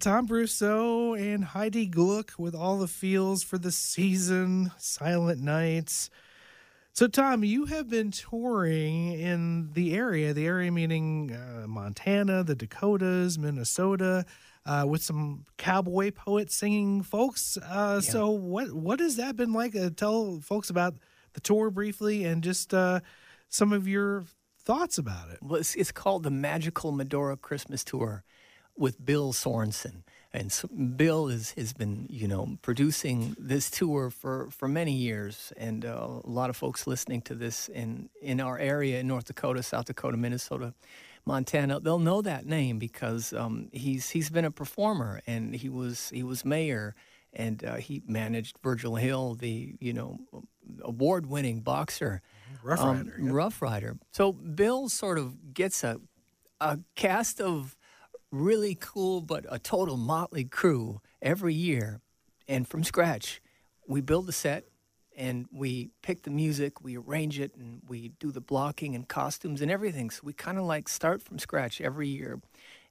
Tom 0.01 0.27
Brosseau 0.27 1.15
and 1.15 1.45
Heidi 1.45 1.85
Gluck 1.85 2.33
with 2.39 2.55
all 2.55 2.79
the 2.79 2.87
feels 2.87 3.43
for 3.43 3.59
the 3.59 3.71
season, 3.71 4.71
Silent 4.79 5.39
Nights. 5.39 6.09
So, 6.91 7.05
Tom, 7.07 7.43
you 7.43 7.65
have 7.65 7.87
been 7.87 8.09
touring 8.09 9.11
in 9.11 9.69
the 9.73 9.93
area, 9.93 10.33
the 10.33 10.47
area 10.47 10.71
meaning 10.71 11.31
uh, 11.31 11.67
Montana, 11.67 12.43
the 12.43 12.55
Dakotas, 12.55 13.37
Minnesota, 13.37 14.25
uh, 14.65 14.85
with 14.87 15.03
some 15.03 15.45
cowboy 15.57 16.09
poet 16.09 16.51
singing 16.51 17.03
folks. 17.03 17.57
Uh, 17.57 18.01
So, 18.01 18.31
what 18.31 18.73
what 18.73 18.99
has 18.99 19.17
that 19.17 19.35
been 19.35 19.53
like? 19.53 19.75
Uh, 19.75 19.91
tell 19.95 20.39
folks 20.39 20.71
about 20.71 20.95
the 21.33 21.41
tour 21.41 21.69
briefly 21.69 22.23
and 22.25 22.43
just 22.43 22.73
uh, 22.73 23.01
some 23.49 23.71
of 23.71 23.87
your 23.87 24.23
thoughts 24.57 24.97
about 24.97 25.29
it. 25.29 25.37
Well, 25.43 25.59
it's, 25.59 25.75
it's 25.75 25.91
called 25.91 26.23
the 26.23 26.31
Magical 26.31 26.91
Medora 26.91 27.37
Christmas 27.37 27.83
Tour 27.83 28.23
with 28.77 29.03
Bill 29.03 29.33
Sorensen. 29.33 30.03
And 30.33 30.49
so 30.51 30.67
Bill 30.69 31.27
is, 31.27 31.51
has 31.57 31.73
been, 31.73 32.07
you 32.09 32.27
know, 32.27 32.57
producing 32.61 33.35
this 33.37 33.69
tour 33.69 34.09
for, 34.09 34.49
for 34.49 34.67
many 34.69 34.93
years. 34.93 35.51
And 35.57 35.85
uh, 35.85 36.07
a 36.23 36.29
lot 36.29 36.49
of 36.49 36.55
folks 36.55 36.87
listening 36.87 37.21
to 37.23 37.35
this 37.35 37.67
in, 37.67 38.09
in 38.21 38.39
our 38.39 38.57
area 38.57 38.99
in 38.99 39.07
North 39.07 39.25
Dakota, 39.25 39.61
South 39.61 39.85
Dakota, 39.85 40.15
Minnesota, 40.15 40.73
Montana, 41.25 41.81
they'll 41.81 41.99
know 41.99 42.21
that 42.21 42.45
name 42.45 42.79
because 42.79 43.33
um, 43.33 43.67
he's, 43.73 44.09
he's 44.11 44.29
been 44.29 44.45
a 44.45 44.51
performer 44.51 45.21
and 45.27 45.53
he 45.53 45.67
was, 45.67 46.09
he 46.11 46.23
was 46.23 46.45
mayor 46.45 46.95
and 47.33 47.63
uh, 47.65 47.75
he 47.75 48.01
managed 48.07 48.57
Virgil 48.63 48.95
Hill, 48.95 49.35
the, 49.35 49.75
you 49.81 49.91
know, 49.93 50.17
award 50.81 51.25
winning 51.25 51.59
boxer. 51.59 52.21
Rough 52.63 52.79
Um, 52.79 52.97
Rider, 52.97 53.17
yep. 53.21 53.33
Rough 53.33 53.61
Rider. 53.61 53.97
So 54.11 54.31
Bill 54.31 54.87
sort 54.87 55.17
of 55.17 55.53
gets 55.53 55.83
a 55.83 55.99
a 56.61 56.77
cast 56.95 57.41
of 57.41 57.75
really 58.31 58.75
cool, 58.79 59.21
but 59.21 59.45
a 59.49 59.59
total 59.59 59.97
motley 59.97 60.45
crew 60.45 61.01
every 61.21 61.53
year. 61.53 62.01
And 62.47 62.67
from 62.67 62.83
scratch, 62.83 63.41
we 63.87 64.01
build 64.01 64.27
the 64.27 64.33
set 64.33 64.65
and 65.15 65.45
we 65.51 65.91
pick 66.01 66.23
the 66.23 66.31
music, 66.31 66.81
we 66.81 66.97
arrange 66.97 67.39
it, 67.39 67.53
and 67.55 67.81
we 67.87 68.09
do 68.19 68.31
the 68.31 68.41
blocking 68.41 68.95
and 68.95 69.07
costumes 69.07 69.61
and 69.61 69.69
everything. 69.69 70.09
So 70.09 70.21
we 70.23 70.33
kind 70.33 70.57
of 70.57 70.63
like 70.63 70.87
start 70.87 71.21
from 71.21 71.37
scratch 71.37 71.81
every 71.81 72.07
year. 72.07 72.41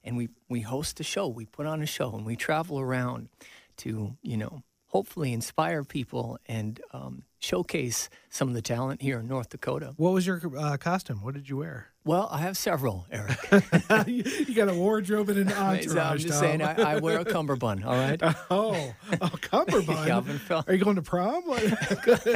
And 0.03 0.17
we, 0.17 0.29
we 0.47 0.61
host 0.61 0.99
a 0.99 1.03
show, 1.03 1.27
we 1.27 1.45
put 1.45 1.65
on 1.65 1.81
a 1.81 1.85
show, 1.85 2.13
and 2.13 2.25
we 2.25 2.35
travel 2.35 2.79
around 2.79 3.29
to, 3.77 4.15
you 4.21 4.37
know, 4.37 4.63
hopefully 4.87 5.33
inspire 5.33 5.83
people 5.83 6.37
and 6.45 6.79
um, 6.93 7.23
showcase 7.41 8.07
some 8.29 8.47
of 8.47 8.53
the 8.53 8.61
talent 8.61 9.01
here 9.01 9.19
in 9.19 9.27
North 9.27 9.49
Dakota. 9.49 9.93
What 9.97 10.13
was 10.13 10.25
your 10.25 10.41
uh, 10.57 10.77
costume? 10.77 11.23
What 11.23 11.33
did 11.33 11.49
you 11.49 11.57
wear? 11.57 11.87
Well, 12.03 12.29
I 12.31 12.39
have 12.39 12.55
several, 12.57 13.05
Erik. 13.11 13.37
you 14.07 14.55
got 14.55 14.69
a 14.69 14.73
wardrobe 14.73 15.29
and 15.29 15.39
an 15.39 15.47
entourage. 15.53 15.97
I'm 15.97 16.17
just 16.17 16.33
Tom. 16.33 16.39
saying, 16.39 16.61
I, 16.61 16.93
I 16.93 16.99
wear 16.99 17.19
a 17.19 17.25
cummerbund, 17.33 17.83
all 17.83 17.93
right? 17.93 18.19
Oh, 18.49 18.93
a 19.11 19.29
cummerbund. 19.29 20.41
Phil. 20.41 20.63
Are 20.65 20.73
you 20.73 20.83
going 20.83 20.95
to 20.95 21.01
prom? 21.01 21.43
I 21.51 21.59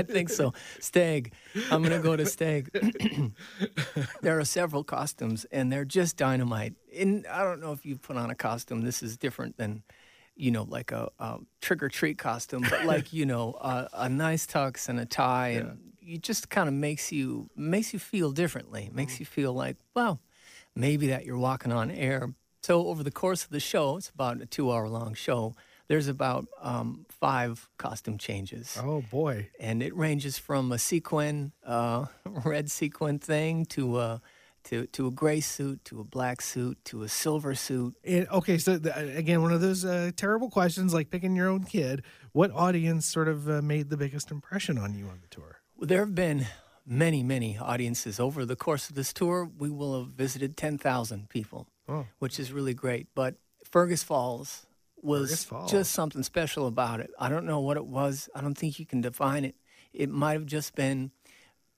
think 0.03 0.29
so. 0.29 0.53
Stag. 0.79 1.33
I'm 1.71 1.81
going 1.81 1.95
to 1.95 2.03
go 2.03 2.15
to 2.15 2.25
Stag. 2.25 2.69
there 4.21 4.39
are 4.39 4.45
several 4.45 4.83
costumes, 4.83 5.45
and 5.51 5.71
they're 5.71 5.85
just 5.85 6.17
dynamite. 6.17 6.73
And 6.95 7.25
I 7.27 7.43
don't 7.43 7.59
know 7.59 7.71
if 7.71 7.85
you 7.85 7.97
put 7.97 8.17
on 8.17 8.29
a 8.29 8.35
costume. 8.35 8.81
This 8.81 9.01
is 9.01 9.17
different 9.17 9.57
than, 9.57 9.83
you 10.35 10.51
know, 10.51 10.63
like 10.63 10.91
a, 10.91 11.09
a 11.19 11.39
trick 11.61 11.81
or 11.81 11.89
treat 11.89 12.17
costume, 12.17 12.65
but 12.69 12.85
like 12.85 13.13
you 13.13 13.25
know, 13.25 13.57
a, 13.61 13.87
a 13.93 14.09
nice 14.09 14.45
tux 14.45 14.89
and 14.89 14.99
a 14.99 15.05
tie, 15.05 15.49
and 15.49 15.93
it 16.01 16.21
just 16.21 16.49
kind 16.49 16.67
of 16.67 16.73
makes 16.73 17.11
you 17.11 17.49
makes 17.55 17.93
you 17.93 17.99
feel 17.99 18.31
differently. 18.31 18.89
Makes 18.93 19.19
you 19.19 19.25
feel 19.25 19.53
like, 19.53 19.77
well, 19.93 20.19
maybe 20.75 21.07
that 21.07 21.25
you're 21.25 21.37
walking 21.37 21.71
on 21.71 21.91
air. 21.91 22.33
So 22.63 22.87
over 22.87 23.03
the 23.03 23.11
course 23.11 23.43
of 23.43 23.51
the 23.51 23.59
show, 23.59 23.97
it's 23.97 24.09
about 24.09 24.41
a 24.41 24.45
two-hour 24.45 24.89
long 24.89 25.13
show. 25.13 25.55
There's 25.87 26.07
about 26.07 26.47
um, 26.59 27.05
five 27.09 27.69
costume 27.77 28.17
changes 28.17 28.75
oh 28.81 29.03
boy. 29.11 29.49
and 29.59 29.83
it 29.83 29.95
ranges 29.95 30.39
from 30.39 30.71
a 30.71 30.79
sequin, 30.79 31.51
uh, 31.63 32.07
red 32.43 32.71
sequin 32.71 33.19
thing 33.19 33.65
to 33.67 33.99
a 33.99 34.21
to 34.65 34.85
to 34.87 35.07
a 35.07 35.11
gray 35.11 35.39
suit 35.39 35.83
to 35.85 35.99
a 35.99 36.03
black 36.03 36.41
suit 36.41 36.77
to 36.85 37.03
a 37.03 37.09
silver 37.09 37.55
suit. 37.55 37.95
And, 38.03 38.27
okay, 38.29 38.57
so 38.57 38.77
the, 38.77 38.95
again, 39.17 39.41
one 39.41 39.53
of 39.53 39.61
those 39.61 39.85
uh, 39.85 40.11
terrible 40.15 40.49
questions, 40.49 40.93
like 40.93 41.09
picking 41.09 41.35
your 41.35 41.47
own 41.49 41.63
kid. 41.63 42.03
What 42.33 42.51
audience 42.51 43.05
sort 43.05 43.27
of 43.27 43.49
uh, 43.49 43.61
made 43.61 43.89
the 43.89 43.97
biggest 43.97 44.29
impression 44.31 44.77
on 44.77 44.93
you 44.93 45.05
on 45.07 45.19
the 45.21 45.27
tour? 45.29 45.61
Well, 45.77 45.87
There 45.87 45.99
have 45.99 46.13
been 46.15 46.45
many 46.85 47.23
many 47.23 47.57
audiences 47.57 48.19
over 48.19 48.45
the 48.45 48.55
course 48.55 48.89
of 48.89 48.95
this 48.95 49.11
tour. 49.13 49.49
We 49.57 49.69
will 49.69 49.99
have 49.99 50.11
visited 50.13 50.55
ten 50.57 50.77
thousand 50.77 51.29
people, 51.29 51.67
Oh. 51.87 52.05
which 52.19 52.39
is 52.39 52.51
really 52.51 52.73
great. 52.73 53.07
But 53.15 53.35
Fergus 53.63 54.03
Falls 54.03 54.65
was 55.01 55.29
Fergus 55.29 55.43
Falls. 55.45 55.71
just 55.71 55.91
something 55.91 56.23
special 56.23 56.67
about 56.67 56.99
it. 56.99 57.11
I 57.19 57.29
don't 57.29 57.45
know 57.45 57.59
what 57.59 57.77
it 57.77 57.85
was. 57.85 58.29
I 58.35 58.41
don't 58.41 58.57
think 58.57 58.79
you 58.79 58.85
can 58.85 59.01
define 59.01 59.45
it. 59.45 59.55
It 59.93 60.09
might 60.09 60.33
have 60.33 60.45
just 60.45 60.75
been 60.75 61.11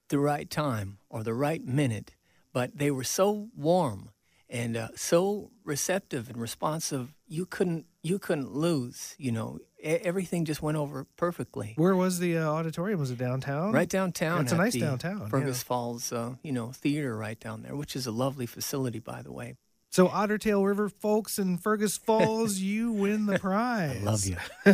the 0.09 0.17
right 0.19 0.49
time 0.49 0.97
or 1.09 1.23
the 1.23 1.33
right 1.33 1.63
minute, 1.65 2.11
but 2.57 2.75
they 2.75 2.89
were 2.89 3.03
so 3.03 3.49
warm 3.55 4.09
and 4.49 4.75
uh, 4.75 4.87
so 4.95 5.51
receptive 5.63 6.27
and 6.27 6.41
responsive. 6.41 7.13
You 7.27 7.45
couldn't 7.45 7.85
you 8.01 8.17
couldn't 8.17 8.51
lose. 8.51 9.13
You 9.19 9.31
know, 9.31 9.59
everything 9.83 10.43
just 10.43 10.59
went 10.59 10.75
over 10.75 11.05
perfectly. 11.17 11.73
Where 11.75 11.95
was 11.95 12.17
the 12.17 12.39
uh, 12.39 12.49
auditorium? 12.49 12.99
Was 12.99 13.11
it 13.11 13.19
downtown? 13.19 13.73
Right 13.73 13.87
downtown. 13.87 14.41
It's 14.41 14.53
a 14.53 14.57
nice 14.57 14.73
the 14.73 14.79
downtown, 14.79 15.29
Fergus 15.29 15.61
yeah. 15.61 15.67
Falls, 15.67 16.11
uh, 16.11 16.33
you 16.41 16.51
know, 16.51 16.71
theater 16.71 17.15
right 17.15 17.39
down 17.39 17.61
there, 17.61 17.75
which 17.75 17.95
is 17.95 18.07
a 18.07 18.11
lovely 18.11 18.47
facility, 18.47 18.97
by 18.97 19.21
the 19.21 19.31
way. 19.31 19.53
So 19.91 20.07
Ottertail 20.07 20.65
River 20.65 20.89
folks 20.89 21.37
in 21.37 21.59
Fergus 21.59 21.95
Falls, 21.95 22.57
you 22.71 22.91
win 22.91 23.27
the 23.27 23.37
prize. 23.37 23.99
I 24.01 24.03
Love 24.03 24.25
you. 24.25 24.37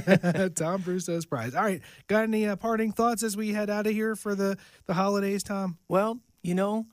Tom 0.56 0.84
Brosseau's 0.84 1.26
prize. 1.26 1.54
All 1.54 1.66
right, 1.66 1.82
got 2.08 2.24
any 2.24 2.48
uh, 2.48 2.56
parting 2.56 2.94
thoughts 2.94 3.24
as 3.24 3.36
we 3.36 3.52
head 3.52 3.70
out 3.70 3.88
of 3.88 3.92
here 3.92 4.16
for 4.16 4.36
the 4.36 4.58
the 4.86 4.94
holidays, 4.94 5.44
Tom? 5.44 5.80
Well, 5.90 6.22
you 6.44 6.56
know, 6.56 6.86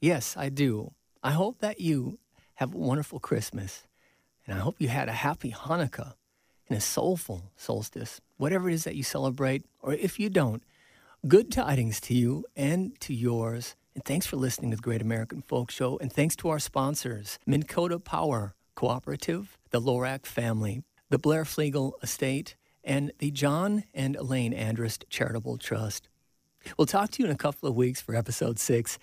yes, 0.00 0.36
I 0.36 0.48
do. 0.48 0.92
I 1.22 1.32
hope 1.32 1.58
that 1.60 1.80
you 1.80 2.18
have 2.54 2.74
a 2.74 2.78
wonderful 2.78 3.20
Christmas, 3.20 3.86
and 4.46 4.58
I 4.58 4.60
hope 4.60 4.76
you 4.78 4.88
had 4.88 5.08
a 5.08 5.12
happy 5.12 5.52
Hanukkah 5.52 6.14
and 6.68 6.78
a 6.78 6.80
soulful 6.80 7.50
solstice, 7.56 8.20
whatever 8.36 8.70
it 8.70 8.74
is 8.74 8.84
that 8.84 8.96
you 8.96 9.02
celebrate, 9.02 9.64
or 9.80 9.92
if 9.92 10.18
you 10.18 10.30
don't, 10.30 10.62
good 11.26 11.50
tidings 11.50 12.00
to 12.02 12.14
you 12.14 12.44
and 12.56 12.98
to 13.00 13.12
yours. 13.12 13.74
And 13.94 14.04
thanks 14.04 14.26
for 14.26 14.36
listening 14.36 14.70
to 14.70 14.76
the 14.76 14.82
Great 14.82 15.02
American 15.02 15.42
Folk 15.42 15.70
Show. 15.70 15.98
And 15.98 16.12
thanks 16.12 16.36
to 16.36 16.48
our 16.48 16.60
sponsors, 16.60 17.38
Minn 17.44 17.64
Kota 17.64 17.98
Power 17.98 18.54
Cooperative, 18.76 19.58
the 19.70 19.80
Lorac 19.80 20.24
family, 20.24 20.82
the 21.10 21.18
Blair 21.18 21.44
Flegel 21.44 21.98
Estate, 22.02 22.56
and 22.84 23.12
the 23.18 23.30
John 23.30 23.84
and 23.92 24.16
Elaine 24.16 24.54
Andrist 24.54 25.04
Charitable 25.10 25.58
Trust. 25.58 26.08
We'll 26.78 26.86
talk 26.86 27.10
to 27.10 27.22
you 27.22 27.28
in 27.28 27.34
a 27.34 27.38
couple 27.38 27.68
of 27.68 27.74
weeks 27.74 28.00
for 28.00 28.14
episode 28.14 28.58
six 28.58 28.98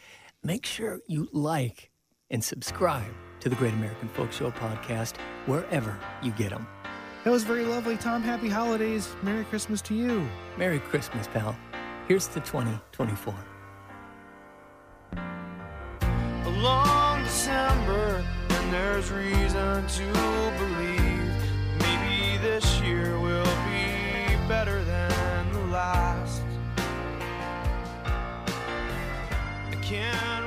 make 0.47 0.65
sure 0.65 1.01
you 1.07 1.27
like 1.33 1.91
and 2.29 2.41
subscribe 2.41 3.11
to 3.41 3.49
the 3.49 3.55
Great 3.57 3.73
American 3.73 4.07
Folk 4.07 4.31
Show 4.31 4.49
podcast 4.49 5.17
wherever 5.45 5.99
you 6.23 6.31
get 6.31 6.51
them. 6.51 6.65
That 7.25 7.31
was 7.31 7.43
very 7.43 7.65
lovely, 7.65 7.97
Tom. 7.97 8.21
Happy 8.23 8.47
holidays. 8.47 9.13
Merry 9.21 9.43
Christmas 9.43 9.81
to 9.81 9.93
you. 9.93 10.25
Merry 10.57 10.79
Christmas, 10.79 11.27
pal. 11.27 11.53
Here's 12.07 12.27
to 12.27 12.39
2024. 12.39 13.35
A 16.45 16.49
long 16.61 17.23
December, 17.25 18.23
and 18.47 18.73
there's 18.73 19.11
reason 19.11 19.85
to 19.85 20.13
believe 20.59 21.33
maybe 21.81 22.37
this 22.41 22.79
year 22.79 23.19
will 23.19 23.43
be 23.43 24.47
better 24.47 24.81
than 24.85 25.51
the 25.51 25.65
last. 25.73 26.46
can 29.89 30.46